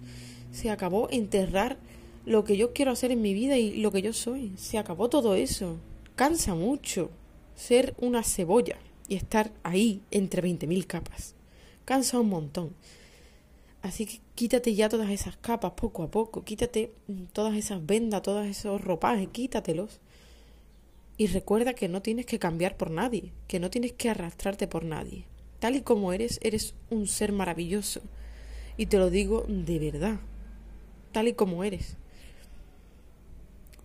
se 0.52 0.70
acabó 0.70 1.10
enterrar 1.10 1.78
lo 2.26 2.44
que 2.44 2.58
yo 2.58 2.74
quiero 2.74 2.92
hacer 2.92 3.12
en 3.12 3.22
mi 3.22 3.34
vida 3.34 3.58
y 3.58 3.78
lo 3.78 3.92
que 3.92 4.02
yo 4.02 4.14
soy, 4.14 4.54
se 4.58 4.78
acabó 4.78 5.10
todo 5.10 5.36
eso. 5.36 5.78
Cansa 6.16 6.56
mucho 6.56 7.12
ser 7.56 7.94
una 7.98 8.24
cebolla 8.24 8.78
y 9.08 9.16
estar 9.16 9.52
ahí 9.64 10.02
entre 10.12 10.42
20.000 10.42 10.86
capas. 10.88 11.36
Cansa 11.86 12.20
un 12.20 12.30
montón. 12.30 12.74
Así 13.84 14.08
que 14.08 14.20
quítate 14.34 14.74
ya 14.74 14.90
todas 14.90 15.12
esas 15.12 15.38
capas 15.38 15.74
poco 15.74 16.02
a 16.02 16.10
poco, 16.10 16.44
quítate 16.44 16.92
todas 17.34 17.56
esas 17.56 17.86
vendas, 17.86 18.24
todos 18.24 18.48
esos 18.48 18.82
ropajes, 18.82 19.30
quítatelos. 19.30 20.00
Y 21.18 21.28
recuerda 21.28 21.74
que 21.74 21.88
no 21.88 22.02
tienes 22.02 22.26
que 22.26 22.40
cambiar 22.40 22.76
por 22.76 22.90
nadie, 22.90 23.32
que 23.48 23.60
no 23.60 23.70
tienes 23.70 23.94
que 23.94 24.10
arrastrarte 24.10 24.68
por 24.68 24.84
nadie. 24.84 25.26
Tal 25.60 25.76
y 25.76 25.82
como 25.82 26.12
eres, 26.12 26.40
eres 26.42 26.74
un 26.90 27.08
ser 27.08 27.32
maravilloso. 27.32 28.02
Y 28.76 28.88
te 28.88 28.98
lo 28.98 29.12
digo 29.12 29.46
de 29.48 29.80
verdad, 29.80 30.20
tal 31.12 31.28
y 31.28 31.34
como 31.34 31.64
eres. 31.64 31.96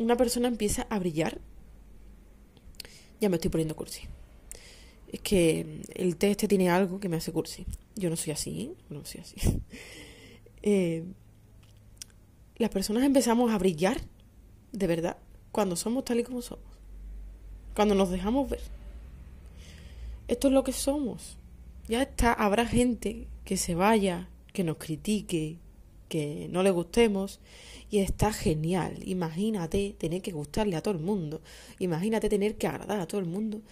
Una 0.00 0.16
persona 0.16 0.48
empieza 0.48 0.86
a 0.90 0.98
brillar 0.98 1.40
ya 3.20 3.28
me 3.28 3.36
estoy 3.36 3.50
poniendo 3.50 3.76
cursi. 3.76 4.02
Es 5.12 5.20
que 5.20 5.82
el 5.94 6.16
té 6.16 6.30
este 6.30 6.48
tiene 6.48 6.70
algo 6.70 7.00
que 7.00 7.08
me 7.08 7.16
hace 7.16 7.32
cursi. 7.32 7.66
Yo 7.96 8.08
no 8.08 8.16
soy 8.16 8.32
así, 8.32 8.74
no 8.88 9.04
soy 9.04 9.20
así. 9.20 9.36
Eh, 10.62 11.04
las 12.56 12.68
personas 12.68 13.02
empezamos 13.04 13.50
a 13.50 13.56
brillar, 13.56 13.98
de 14.72 14.86
verdad, 14.86 15.16
cuando 15.52 15.74
somos 15.74 16.04
tal 16.04 16.20
y 16.20 16.22
como 16.22 16.42
somos. 16.42 16.66
Cuando 17.74 17.94
nos 17.94 18.10
dejamos 18.10 18.50
ver. 18.50 18.60
Esto 20.28 20.48
es 20.48 20.52
lo 20.52 20.62
que 20.62 20.74
somos. 20.74 21.38
Ya 21.88 22.02
está, 22.02 22.34
habrá 22.34 22.66
gente 22.66 23.26
que 23.46 23.56
se 23.56 23.74
vaya, 23.74 24.28
que 24.52 24.62
nos 24.62 24.76
critique, 24.76 25.56
que 26.11 26.49
no 26.51 26.62
le 26.62 26.73
gustemos, 26.73 27.40
y 27.88 27.99
está 27.99 28.33
genial. 28.33 28.99
Imagínate 29.05 29.94
tener 29.99 30.20
que 30.20 30.33
gustarle 30.33 30.77
a 30.77 30.83
todo 30.83 30.94
el 30.94 31.01
mundo. 31.01 31.40
Imagínate 31.79 32.29
tener 32.29 32.57
que 32.57 32.66
agradar 32.66 33.01
a 33.01 33.07
todo 33.07 33.20
el 33.20 33.27
mundo. 33.27 33.62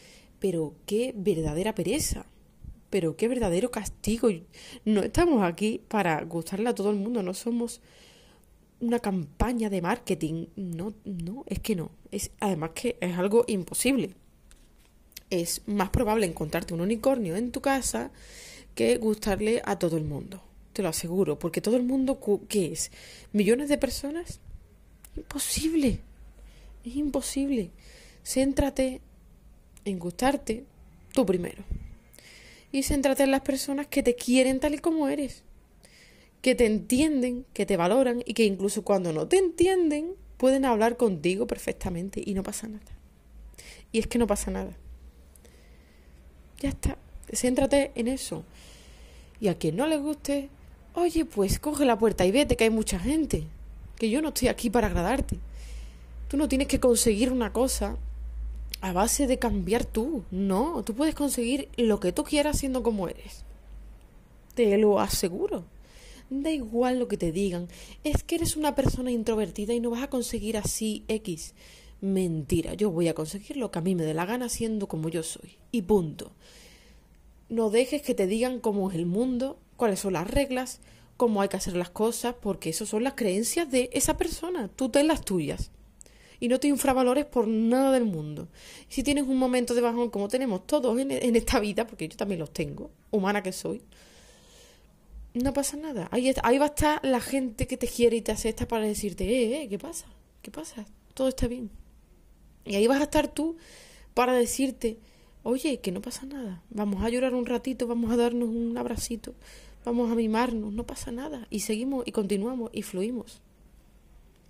Pero 0.40 0.74
qué 0.86 1.12
verdadera 1.16 1.74
pereza. 1.74 2.26
Pero 2.90 3.16
qué 3.16 3.28
verdadero 3.28 3.70
castigo. 3.70 4.28
No 4.84 5.02
estamos 5.02 5.42
aquí 5.42 5.82
para 5.88 6.22
gustarle 6.24 6.68
a 6.68 6.74
todo 6.74 6.90
el 6.90 6.96
mundo. 6.96 7.22
No 7.22 7.34
somos 7.34 7.80
una 8.80 8.98
campaña 8.98 9.70
de 9.70 9.82
marketing. 9.82 10.46
No, 10.56 10.94
no, 11.04 11.44
es 11.46 11.60
que 11.60 11.76
no. 11.76 11.90
Es, 12.10 12.32
además 12.40 12.70
que 12.74 12.96
es 13.00 13.16
algo 13.18 13.44
imposible. 13.46 14.14
Es 15.30 15.62
más 15.66 15.90
probable 15.90 16.26
encontrarte 16.26 16.74
un 16.74 16.80
unicornio 16.80 17.36
en 17.36 17.52
tu 17.52 17.60
casa 17.60 18.10
que 18.74 18.96
gustarle 18.96 19.60
a 19.64 19.78
todo 19.78 19.96
el 19.96 20.04
mundo 20.04 20.47
te 20.78 20.82
lo 20.84 20.90
aseguro, 20.90 21.40
porque 21.40 21.60
todo 21.60 21.76
el 21.76 21.82
mundo, 21.82 22.20
¿qué 22.48 22.70
es? 22.70 22.92
¿Millones 23.32 23.68
de 23.68 23.78
personas? 23.78 24.38
Imposible, 25.16 25.98
es 26.84 26.94
imposible. 26.94 27.72
Céntrate 28.24 29.00
en 29.84 29.98
gustarte 29.98 30.62
tú 31.12 31.26
primero. 31.26 31.64
Y 32.70 32.84
céntrate 32.84 33.24
en 33.24 33.32
las 33.32 33.40
personas 33.40 33.88
que 33.88 34.04
te 34.04 34.14
quieren 34.14 34.60
tal 34.60 34.74
y 34.74 34.78
como 34.78 35.08
eres, 35.08 35.42
que 36.42 36.54
te 36.54 36.66
entienden, 36.66 37.44
que 37.54 37.66
te 37.66 37.76
valoran 37.76 38.22
y 38.24 38.34
que 38.34 38.44
incluso 38.44 38.84
cuando 38.84 39.12
no 39.12 39.26
te 39.26 39.38
entienden 39.38 40.14
pueden 40.36 40.64
hablar 40.64 40.96
contigo 40.96 41.48
perfectamente 41.48 42.22
y 42.24 42.34
no 42.34 42.44
pasa 42.44 42.68
nada. 42.68 42.92
Y 43.90 43.98
es 43.98 44.06
que 44.06 44.18
no 44.18 44.28
pasa 44.28 44.52
nada. 44.52 44.76
Ya 46.60 46.68
está. 46.68 46.96
Céntrate 47.32 47.90
en 47.96 48.06
eso. 48.06 48.44
Y 49.40 49.48
a 49.48 49.58
quien 49.58 49.74
no 49.74 49.88
le 49.88 49.96
guste, 49.96 50.50
Oye, 50.94 51.24
pues 51.24 51.58
coge 51.58 51.84
la 51.84 51.98
puerta 51.98 52.26
y 52.26 52.32
vete, 52.32 52.56
que 52.56 52.64
hay 52.64 52.70
mucha 52.70 52.98
gente. 52.98 53.44
Que 53.96 54.10
yo 54.10 54.22
no 54.22 54.28
estoy 54.28 54.48
aquí 54.48 54.70
para 54.70 54.88
agradarte. 54.88 55.38
Tú 56.28 56.36
no 56.36 56.48
tienes 56.48 56.68
que 56.68 56.80
conseguir 56.80 57.32
una 57.32 57.52
cosa 57.52 57.96
a 58.80 58.92
base 58.92 59.26
de 59.26 59.38
cambiar 59.38 59.84
tú. 59.84 60.24
No, 60.30 60.82
tú 60.84 60.94
puedes 60.94 61.14
conseguir 61.14 61.68
lo 61.76 62.00
que 62.00 62.12
tú 62.12 62.24
quieras 62.24 62.58
siendo 62.58 62.82
como 62.82 63.08
eres. 63.08 63.44
Te 64.54 64.76
lo 64.78 65.00
aseguro. 65.00 65.64
Da 66.30 66.50
igual 66.50 66.98
lo 66.98 67.08
que 67.08 67.16
te 67.16 67.32
digan. 67.32 67.68
Es 68.04 68.22
que 68.22 68.34
eres 68.34 68.56
una 68.56 68.74
persona 68.74 69.10
introvertida 69.10 69.72
y 69.72 69.80
no 69.80 69.90
vas 69.90 70.02
a 70.02 70.10
conseguir 70.10 70.56
así 70.56 71.04
X. 71.08 71.54
Mentira, 72.00 72.74
yo 72.74 72.90
voy 72.90 73.08
a 73.08 73.14
conseguir 73.14 73.56
lo 73.56 73.70
que 73.70 73.78
a 73.78 73.82
mí 73.82 73.94
me 73.94 74.04
dé 74.04 74.14
la 74.14 74.26
gana 74.26 74.48
siendo 74.48 74.86
como 74.86 75.08
yo 75.08 75.22
soy. 75.22 75.56
Y 75.72 75.82
punto. 75.82 76.32
No 77.48 77.70
dejes 77.70 78.02
que 78.02 78.14
te 78.14 78.26
digan 78.26 78.60
cómo 78.60 78.90
es 78.90 78.96
el 78.96 79.06
mundo, 79.06 79.58
cuáles 79.78 80.00
son 80.00 80.12
las 80.12 80.30
reglas, 80.30 80.80
cómo 81.16 81.40
hay 81.40 81.48
que 81.48 81.56
hacer 81.56 81.74
las 81.74 81.88
cosas, 81.88 82.34
porque 82.38 82.68
esas 82.68 82.90
son 82.90 83.04
las 83.04 83.14
creencias 83.14 83.70
de 83.70 83.88
esa 83.94 84.18
persona. 84.18 84.68
Tú 84.68 84.90
ten 84.90 85.06
las 85.06 85.24
tuyas. 85.24 85.70
Y 86.40 86.48
no 86.48 86.60
te 86.60 86.68
infravalores 86.68 87.24
por 87.24 87.48
nada 87.48 87.92
del 87.92 88.04
mundo. 88.04 88.48
Si 88.88 89.02
tienes 89.02 89.24
un 89.24 89.38
momento 89.38 89.74
de 89.74 89.80
bajón, 89.80 90.10
como 90.10 90.28
tenemos 90.28 90.66
todos 90.66 90.98
en, 91.00 91.10
en 91.10 91.34
esta 91.34 91.58
vida, 91.58 91.86
porque 91.86 92.08
yo 92.08 92.16
también 92.16 92.40
los 92.40 92.52
tengo, 92.52 92.90
humana 93.10 93.42
que 93.42 93.52
soy, 93.52 93.82
no 95.34 95.52
pasa 95.52 95.76
nada. 95.76 96.08
Ahí, 96.10 96.32
ahí 96.42 96.58
va 96.58 96.66
a 96.66 96.68
estar 96.68 97.04
la 97.04 97.20
gente 97.20 97.66
que 97.66 97.76
te 97.76 97.88
quiere 97.88 98.16
y 98.16 98.20
te 98.20 98.32
acepta 98.32 98.68
para 98.68 98.84
decirte, 98.84 99.24
eh, 99.24 99.62
eh, 99.62 99.68
¿qué 99.68 99.78
pasa? 99.78 100.06
¿Qué 100.42 100.50
pasa? 100.50 100.86
Todo 101.14 101.28
está 101.28 101.46
bien. 101.46 101.70
Y 102.64 102.74
ahí 102.74 102.86
vas 102.86 103.00
a 103.00 103.04
estar 103.04 103.28
tú 103.28 103.56
para 104.14 104.32
decirte, 104.32 104.98
oye, 105.42 105.80
que 105.80 105.92
no 105.92 106.02
pasa 106.02 106.26
nada, 106.26 106.62
vamos 106.70 107.02
a 107.02 107.08
llorar 107.08 107.34
un 107.34 107.46
ratito, 107.46 107.86
vamos 107.86 108.10
a 108.12 108.16
darnos 108.16 108.48
un 108.48 108.76
abracito, 108.76 109.34
vamos 109.88 110.10
a 110.12 110.14
mimarnos, 110.14 110.72
no 110.72 110.84
pasa 110.84 111.10
nada. 111.10 111.46
Y 111.50 111.60
seguimos 111.60 112.06
y 112.06 112.12
continuamos 112.12 112.70
y 112.74 112.82
fluimos. 112.82 113.40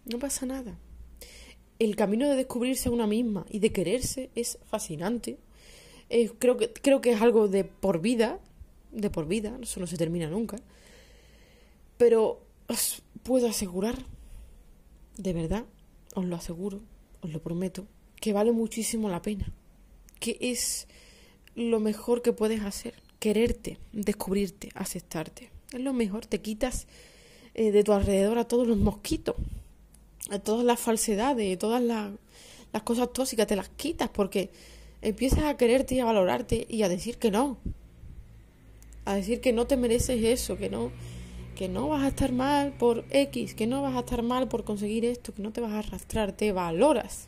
No 0.04 0.18
pasa 0.18 0.46
nada. 0.46 0.76
El 1.78 1.94
camino 1.94 2.28
de 2.28 2.34
descubrirse 2.34 2.88
a 2.88 2.92
una 2.92 3.06
misma 3.06 3.46
y 3.48 3.60
de 3.60 3.72
quererse 3.72 4.30
es 4.34 4.58
fascinante. 4.66 5.38
creo, 6.38 6.56
que, 6.56 6.72
creo 6.72 7.00
que 7.00 7.12
es 7.12 7.22
algo 7.22 7.46
de 7.46 7.62
por 7.62 8.00
vida, 8.00 8.40
de 8.90 9.10
por 9.10 9.28
vida, 9.28 9.56
eso 9.62 9.78
no 9.78 9.86
se 9.86 9.96
termina 9.96 10.28
nunca. 10.28 10.56
Pero 11.98 12.40
os 12.66 13.02
puedo 13.22 13.48
asegurar, 13.48 13.96
de 15.16 15.32
verdad, 15.32 15.64
os 16.14 16.24
lo 16.24 16.34
aseguro, 16.34 16.80
os 17.20 17.32
lo 17.32 17.40
prometo, 17.40 17.86
que 18.16 18.32
vale 18.32 18.50
muchísimo 18.50 19.08
la 19.08 19.22
pena, 19.22 19.52
que 20.18 20.36
es 20.40 20.88
lo 21.54 21.78
mejor 21.78 22.22
que 22.22 22.32
puedes 22.32 22.62
hacer, 22.62 22.94
quererte, 23.18 23.78
descubrirte, 23.92 24.70
aceptarte. 24.74 25.50
Es 25.72 25.80
lo 25.80 25.92
mejor, 25.92 26.26
te 26.26 26.40
quitas 26.40 26.86
eh, 27.54 27.72
de 27.72 27.84
tu 27.84 27.92
alrededor 27.92 28.38
a 28.38 28.44
todos 28.44 28.66
los 28.66 28.78
mosquitos, 28.78 29.36
a 30.30 30.38
todas 30.38 30.64
las 30.64 30.80
falsedades, 30.80 31.58
todas 31.58 31.82
las, 31.82 32.12
las 32.72 32.82
cosas 32.82 33.12
tóxicas, 33.12 33.46
te 33.46 33.56
las 33.56 33.68
quitas 33.68 34.08
porque 34.08 34.50
empiezas 35.02 35.44
a 35.44 35.56
quererte 35.56 35.94
y 35.94 36.00
a 36.00 36.04
valorarte 36.04 36.66
y 36.68 36.82
a 36.82 36.88
decir 36.88 37.18
que 37.18 37.30
no, 37.30 37.58
a 39.04 39.14
decir 39.14 39.40
que 39.40 39.52
no 39.52 39.66
te 39.66 39.76
mereces 39.76 40.22
eso, 40.24 40.56
que 40.56 40.70
no 40.70 40.92
que 41.58 41.68
no 41.68 41.88
vas 41.88 42.04
a 42.04 42.08
estar 42.08 42.30
mal 42.30 42.72
por 42.74 43.04
X, 43.10 43.54
que 43.54 43.66
no 43.66 43.82
vas 43.82 43.96
a 43.96 44.00
estar 44.00 44.22
mal 44.22 44.46
por 44.46 44.62
conseguir 44.62 45.04
esto, 45.04 45.34
que 45.34 45.42
no 45.42 45.50
te 45.50 45.60
vas 45.60 45.72
a 45.72 45.80
arrastrar, 45.80 46.30
te 46.30 46.52
valoras. 46.52 47.26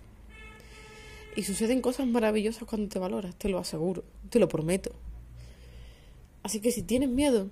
Y 1.35 1.43
suceden 1.43 1.81
cosas 1.81 2.07
maravillosas 2.07 2.63
cuando 2.63 2.89
te 2.89 3.01
valoras, 3.01 3.35
te 3.35 3.49
lo 3.49 3.59
aseguro, 3.59 4.05
te 4.31 4.39
lo 4.39 4.49
prometo. 4.49 4.93
Así 6.43 6.61
que 6.61 6.73
si 6.73 6.83
tienes 6.83 7.09
miedo 7.09 7.49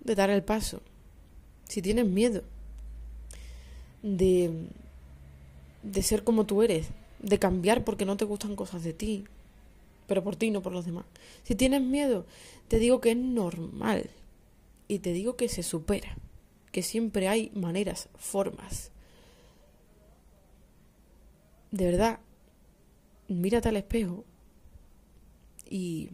de 0.00 0.14
dar 0.14 0.30
el 0.30 0.42
paso, 0.42 0.82
si 1.68 1.82
tienes 1.82 2.06
miedo 2.06 2.42
de, 4.02 4.68
de 5.82 6.02
ser 6.02 6.24
como 6.24 6.46
tú 6.46 6.62
eres, 6.62 6.88
de 7.20 7.38
cambiar 7.38 7.84
porque 7.84 8.04
no 8.04 8.16
te 8.16 8.24
gustan 8.24 8.56
cosas 8.56 8.84
de 8.84 8.92
ti, 8.92 9.24
pero 10.06 10.22
por 10.22 10.36
ti, 10.36 10.50
no 10.50 10.62
por 10.62 10.72
los 10.72 10.84
demás. 10.84 11.04
Si 11.42 11.54
tienes 11.54 11.82
miedo, 11.82 12.26
te 12.68 12.78
digo 12.78 13.00
que 13.00 13.12
es 13.12 13.16
normal 13.16 14.10
y 14.88 15.00
te 15.00 15.12
digo 15.12 15.36
que 15.36 15.48
se 15.48 15.62
supera, 15.62 16.16
que 16.72 16.82
siempre 16.82 17.28
hay 17.28 17.50
maneras, 17.54 18.08
formas. 18.16 18.90
De 21.70 21.84
verdad, 21.84 22.20
mírate 23.28 23.68
al 23.68 23.76
espejo 23.76 24.24
y, 25.68 26.10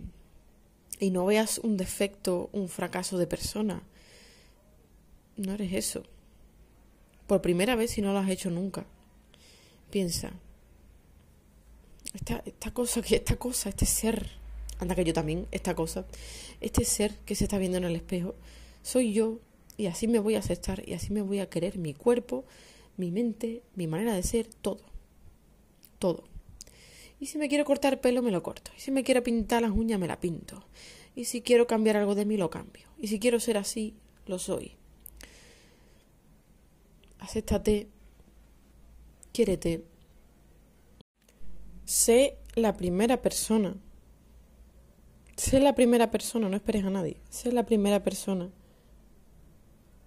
y 1.03 1.11
no 1.11 1.27
veas 1.27 1.59
un 1.59 1.77
defecto, 1.77 2.49
un 2.53 2.69
fracaso 2.69 3.19
de 3.19 3.27
persona. 3.27 3.83
No 5.37 5.53
eres 5.53 5.73
eso. 5.73 6.05
Por 7.27 7.43
primera 7.43 7.75
vez 7.75 7.91
si 7.91 8.03
no 8.03 8.13
lo 8.13 8.21
has 8.21 8.31
hecho 8.31 8.51
nunca. 8.51 8.87
Piensa, 9.91 10.31
esta, 12.15 12.41
esta 12.47 12.71
cosa, 12.73 13.03
que 13.03 13.17
esta 13.17 13.35
cosa, 13.35 13.71
este 13.71 13.85
ser, 13.85 14.29
anda 14.79 14.95
que 14.95 15.03
yo 15.03 15.13
también, 15.13 15.49
esta 15.51 15.75
cosa, 15.75 16.07
este 16.61 16.85
ser 16.85 17.17
que 17.27 17.35
se 17.35 17.45
está 17.45 17.59
viendo 17.59 17.79
en 17.79 17.85
el 17.85 17.97
espejo, 17.97 18.37
soy 18.85 19.13
yo 19.13 19.41
y 19.77 19.87
así 19.87 20.07
me 20.07 20.21
voy 20.21 20.37
a 20.37 20.39
aceptar 20.39 20.89
y 20.89 20.93
así 20.93 21.13
me 21.13 21.23
voy 21.23 21.41
a 21.41 21.51
querer 21.51 21.79
mi 21.79 21.95
cuerpo, 21.95 22.45
mi 22.97 23.11
mente, 23.11 23.65
mi 23.75 23.89
manera 23.89 24.15
de 24.15 24.23
ser, 24.23 24.47
todo. 24.47 24.83
Todo. 25.99 26.32
Y 27.23 27.27
si 27.27 27.39
me 27.39 27.49
quiero 27.49 27.65
cortar 27.65 28.01
pelo, 28.01 28.21
me 28.21 28.33
lo 28.33 28.43
corto. 28.43 28.73
Y 28.77 28.81
si 28.81 28.91
me 28.91 29.05
quiero 29.05 29.23
pintar 29.23 29.63
las 29.63 29.71
uñas, 29.71 30.01
me 30.01 30.09
la 30.09 30.19
pinto. 30.19 30.65
Y 31.15 31.27
si 31.27 31.41
quiero 31.41 31.69
cambiar 31.69 31.97
algo 31.97 32.17
de 32.17 32.25
mí, 32.25 32.37
lo 32.37 32.51
cambio. 32.51 32.89
Y 32.99 33.07
si 33.07 33.21
quiero 33.21 33.39
ser 33.39 33.59
así, 33.59 33.95
lo 34.27 34.41
soy. 34.41 34.73
Acéptate. 37.21 37.87
Quiérete. 39.31 39.85
Sé 41.85 42.39
la 42.57 42.77
primera 42.77 43.23
persona. 43.23 43.77
Sé 45.37 45.61
la 45.61 45.77
primera 45.77 46.11
persona, 46.11 46.49
no 46.49 46.57
esperes 46.57 46.85
a 46.85 46.91
nadie. 46.91 47.19
Sé 47.31 47.53
la 47.53 47.65
primera 47.65 48.03
persona 48.03 48.51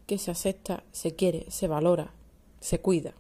que 0.06 0.18
se 0.18 0.32
acepta, 0.32 0.84
se 0.92 1.16
quiere, 1.16 1.50
se 1.50 1.70
valora, 1.70 2.14
se 2.60 2.82
cuida. 2.82 3.14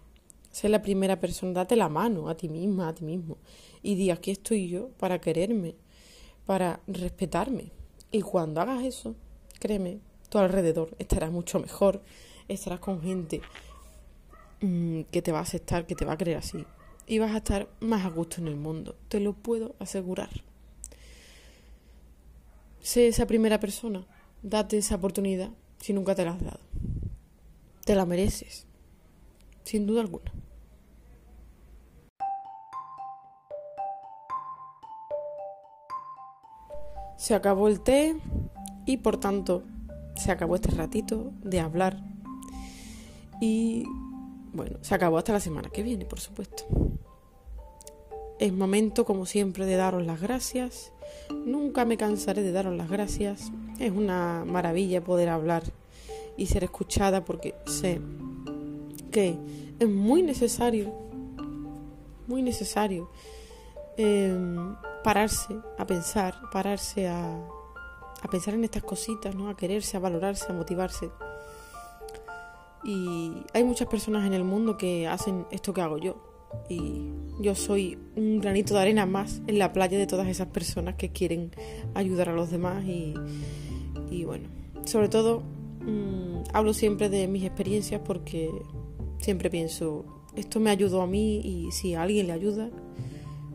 Sé 0.51 0.69
la 0.69 0.81
primera 0.81 1.19
persona, 1.19 1.51
date 1.51 1.75
la 1.75 1.89
mano 1.89 2.29
a 2.29 2.37
ti 2.37 2.47
misma, 2.47 2.87
a 2.87 2.95
ti 2.95 3.03
mismo 3.03 3.37
y 3.85 3.93
di 3.93 4.09
aquí 4.09 4.31
estoy 4.31 4.67
yo 4.67 4.89
para 4.97 5.21
quererme, 5.21 5.75
para 6.47 6.81
respetarme. 6.87 7.71
Y 8.11 8.21
cuando 8.21 8.59
hagas 8.59 8.83
eso, 8.83 9.15
créeme, 9.59 9.99
tu 10.29 10.39
alrededor 10.39 10.95
estará 10.97 11.29
mucho 11.29 11.59
mejor, 11.59 12.01
estarás 12.47 12.79
con 12.79 12.99
gente 13.03 13.41
mm, 14.61 15.01
que 15.11 15.21
te 15.21 15.31
va 15.31 15.37
a 15.37 15.43
aceptar, 15.43 15.85
que 15.85 15.93
te 15.93 16.03
va 16.03 16.13
a 16.13 16.17
querer 16.17 16.37
así. 16.37 16.65
Y 17.05 17.19
vas 17.19 17.35
a 17.35 17.37
estar 17.37 17.69
más 17.79 18.03
a 18.05 18.09
gusto 18.09 18.41
en 18.41 18.47
el 18.47 18.55
mundo, 18.55 18.95
te 19.07 19.19
lo 19.19 19.33
puedo 19.33 19.75
asegurar. 19.77 20.31
Sé 22.81 23.07
esa 23.07 23.27
primera 23.27 23.59
persona, 23.59 24.07
date 24.41 24.79
esa 24.79 24.95
oportunidad 24.95 25.51
si 25.79 25.93
nunca 25.93 26.15
te 26.15 26.25
la 26.25 26.31
has 26.31 26.43
dado. 26.43 26.59
Te 27.85 27.93
la 27.93 28.07
mereces, 28.07 28.65
sin 29.63 29.85
duda 29.85 30.01
alguna. 30.01 30.31
Se 37.17 37.33
acabó 37.33 37.67
el 37.67 37.81
té 37.81 38.15
y 38.85 38.97
por 38.97 39.17
tanto 39.19 39.63
se 40.15 40.31
acabó 40.31 40.55
este 40.55 40.71
ratito 40.71 41.31
de 41.43 41.59
hablar. 41.59 42.03
Y 43.41 43.85
bueno, 44.53 44.77
se 44.81 44.95
acabó 44.95 45.17
hasta 45.17 45.33
la 45.33 45.39
semana 45.39 45.69
que 45.69 45.83
viene, 45.83 46.05
por 46.05 46.19
supuesto. 46.19 46.65
Es 48.39 48.53
momento, 48.53 49.05
como 49.05 49.25
siempre, 49.25 49.65
de 49.65 49.75
daros 49.75 50.05
las 50.05 50.21
gracias. 50.21 50.91
Nunca 51.45 51.85
me 51.85 51.97
cansaré 51.97 52.41
de 52.41 52.51
daros 52.51 52.75
las 52.75 52.89
gracias. 52.89 53.51
Es 53.79 53.91
una 53.91 54.43
maravilla 54.45 55.03
poder 55.03 55.29
hablar 55.29 55.63
y 56.37 56.47
ser 56.47 56.63
escuchada 56.63 57.23
porque 57.23 57.55
sé 57.65 58.01
que 59.11 59.37
es 59.79 59.89
muy 59.89 60.21
necesario, 60.21 60.93
muy 62.27 62.41
necesario 62.41 63.09
Em, 63.97 64.75
pararse 65.05 65.55
a 65.77 65.85
pensar, 65.85 66.33
pararse 66.51 67.07
a, 67.07 67.37
a 68.23 68.27
pensar 68.27 68.55
en 68.55 68.63
estas 68.63 68.81
cositas, 68.81 69.35
¿no? 69.35 69.49
A 69.49 69.55
quererse, 69.55 69.97
a 69.97 69.99
valorarse, 69.99 70.47
a 70.49 70.53
motivarse. 70.53 71.11
Y 72.83 73.31
hay 73.53 73.63
muchas 73.63 73.87
personas 73.87 74.25
en 74.25 74.33
el 74.33 74.43
mundo 74.43 74.77
que 74.77 75.05
hacen 75.07 75.45
esto 75.51 75.75
que 75.75 75.81
hago 75.81 75.99
yo. 75.99 76.15
Y 76.69 77.11
yo 77.39 77.53
soy 77.53 77.99
un 78.15 78.39
granito 78.39 78.73
de 78.73 78.79
arena 78.79 79.05
más 79.05 79.43
en 79.45 79.59
la 79.59 79.73
playa 79.73 79.95
de 79.99 80.07
todas 80.07 80.27
esas 80.27 80.47
personas 80.47 80.95
que 80.95 81.11
quieren 81.11 81.51
ayudar 81.93 82.29
a 82.29 82.33
los 82.33 82.49
demás. 82.49 82.83
Y, 82.83 83.13
y 84.09 84.25
bueno, 84.25 84.49
sobre 84.85 85.07
todo 85.07 85.43
mm, 85.81 86.45
hablo 86.51 86.73
siempre 86.73 87.09
de 87.09 87.27
mis 87.27 87.43
experiencias 87.43 88.01
porque 88.03 88.49
siempre 89.19 89.51
pienso, 89.51 90.03
esto 90.35 90.59
me 90.59 90.71
ayudó 90.71 91.03
a 91.03 91.07
mí 91.07 91.41
y 91.41 91.71
si 91.71 91.93
a 91.93 92.01
alguien 92.01 92.25
le 92.25 92.33
ayuda, 92.33 92.71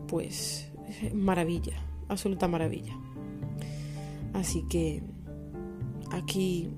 pues 0.07 0.70
maravilla, 1.13 1.73
absoluta 2.09 2.47
maravilla. 2.47 2.97
Así 4.33 4.63
que 4.63 5.03
aquí 6.11 6.69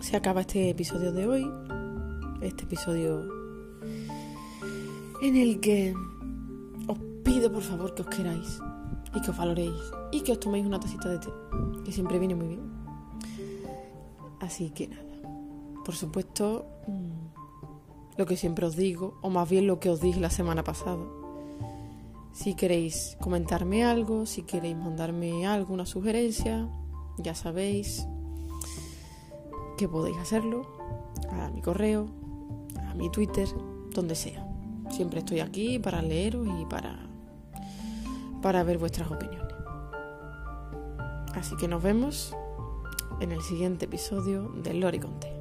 se 0.00 0.16
acaba 0.16 0.42
este 0.42 0.70
episodio 0.70 1.12
de 1.12 1.26
hoy, 1.26 1.50
este 2.42 2.64
episodio 2.64 3.28
en 5.20 5.36
el 5.36 5.60
que 5.60 5.94
os 6.86 6.98
pido 7.24 7.52
por 7.52 7.62
favor 7.62 7.94
que 7.94 8.02
os 8.02 8.08
queráis 8.08 8.60
y 9.14 9.20
que 9.20 9.30
os 9.30 9.36
valoréis 9.36 9.74
y 10.12 10.20
que 10.22 10.32
os 10.32 10.40
toméis 10.40 10.66
una 10.66 10.80
tacita 10.80 11.08
de 11.08 11.18
té, 11.18 11.28
que 11.84 11.92
siempre 11.92 12.18
viene 12.18 12.34
muy 12.34 12.48
bien. 12.48 12.62
Así 14.40 14.70
que 14.70 14.88
nada, 14.88 15.02
por 15.84 15.94
supuesto, 15.94 16.66
mm, 16.86 18.18
lo 18.18 18.26
que 18.26 18.36
siempre 18.36 18.66
os 18.66 18.76
digo, 18.76 19.18
o 19.20 19.30
más 19.30 19.48
bien 19.48 19.66
lo 19.66 19.80
que 19.80 19.90
os 19.90 20.00
dije 20.00 20.20
la 20.20 20.30
semana 20.30 20.62
pasada. 20.62 21.04
Si 22.32 22.54
queréis 22.54 23.16
comentarme 23.20 23.84
algo, 23.84 24.26
si 24.26 24.42
queréis 24.42 24.76
mandarme 24.76 25.46
algo, 25.46 25.74
una 25.74 25.86
sugerencia, 25.86 26.68
ya 27.18 27.34
sabéis 27.34 28.06
que 29.76 29.88
podéis 29.88 30.18
hacerlo 30.18 30.66
a 31.30 31.50
mi 31.50 31.62
correo, 31.62 32.08
a 32.88 32.94
mi 32.94 33.10
Twitter, 33.10 33.48
donde 33.94 34.14
sea. 34.14 34.46
Siempre 34.90 35.20
estoy 35.20 35.40
aquí 35.40 35.78
para 35.78 36.02
leeros 36.02 36.46
y 36.60 36.64
para, 36.66 37.08
para 38.42 38.62
ver 38.62 38.78
vuestras 38.78 39.10
opiniones. 39.10 39.54
Así 41.34 41.56
que 41.56 41.68
nos 41.68 41.82
vemos 41.82 42.34
en 43.20 43.32
el 43.32 43.42
siguiente 43.42 43.84
episodio 43.84 44.48
de 44.48 44.74
Lori 44.74 44.98
Conte. 44.98 45.37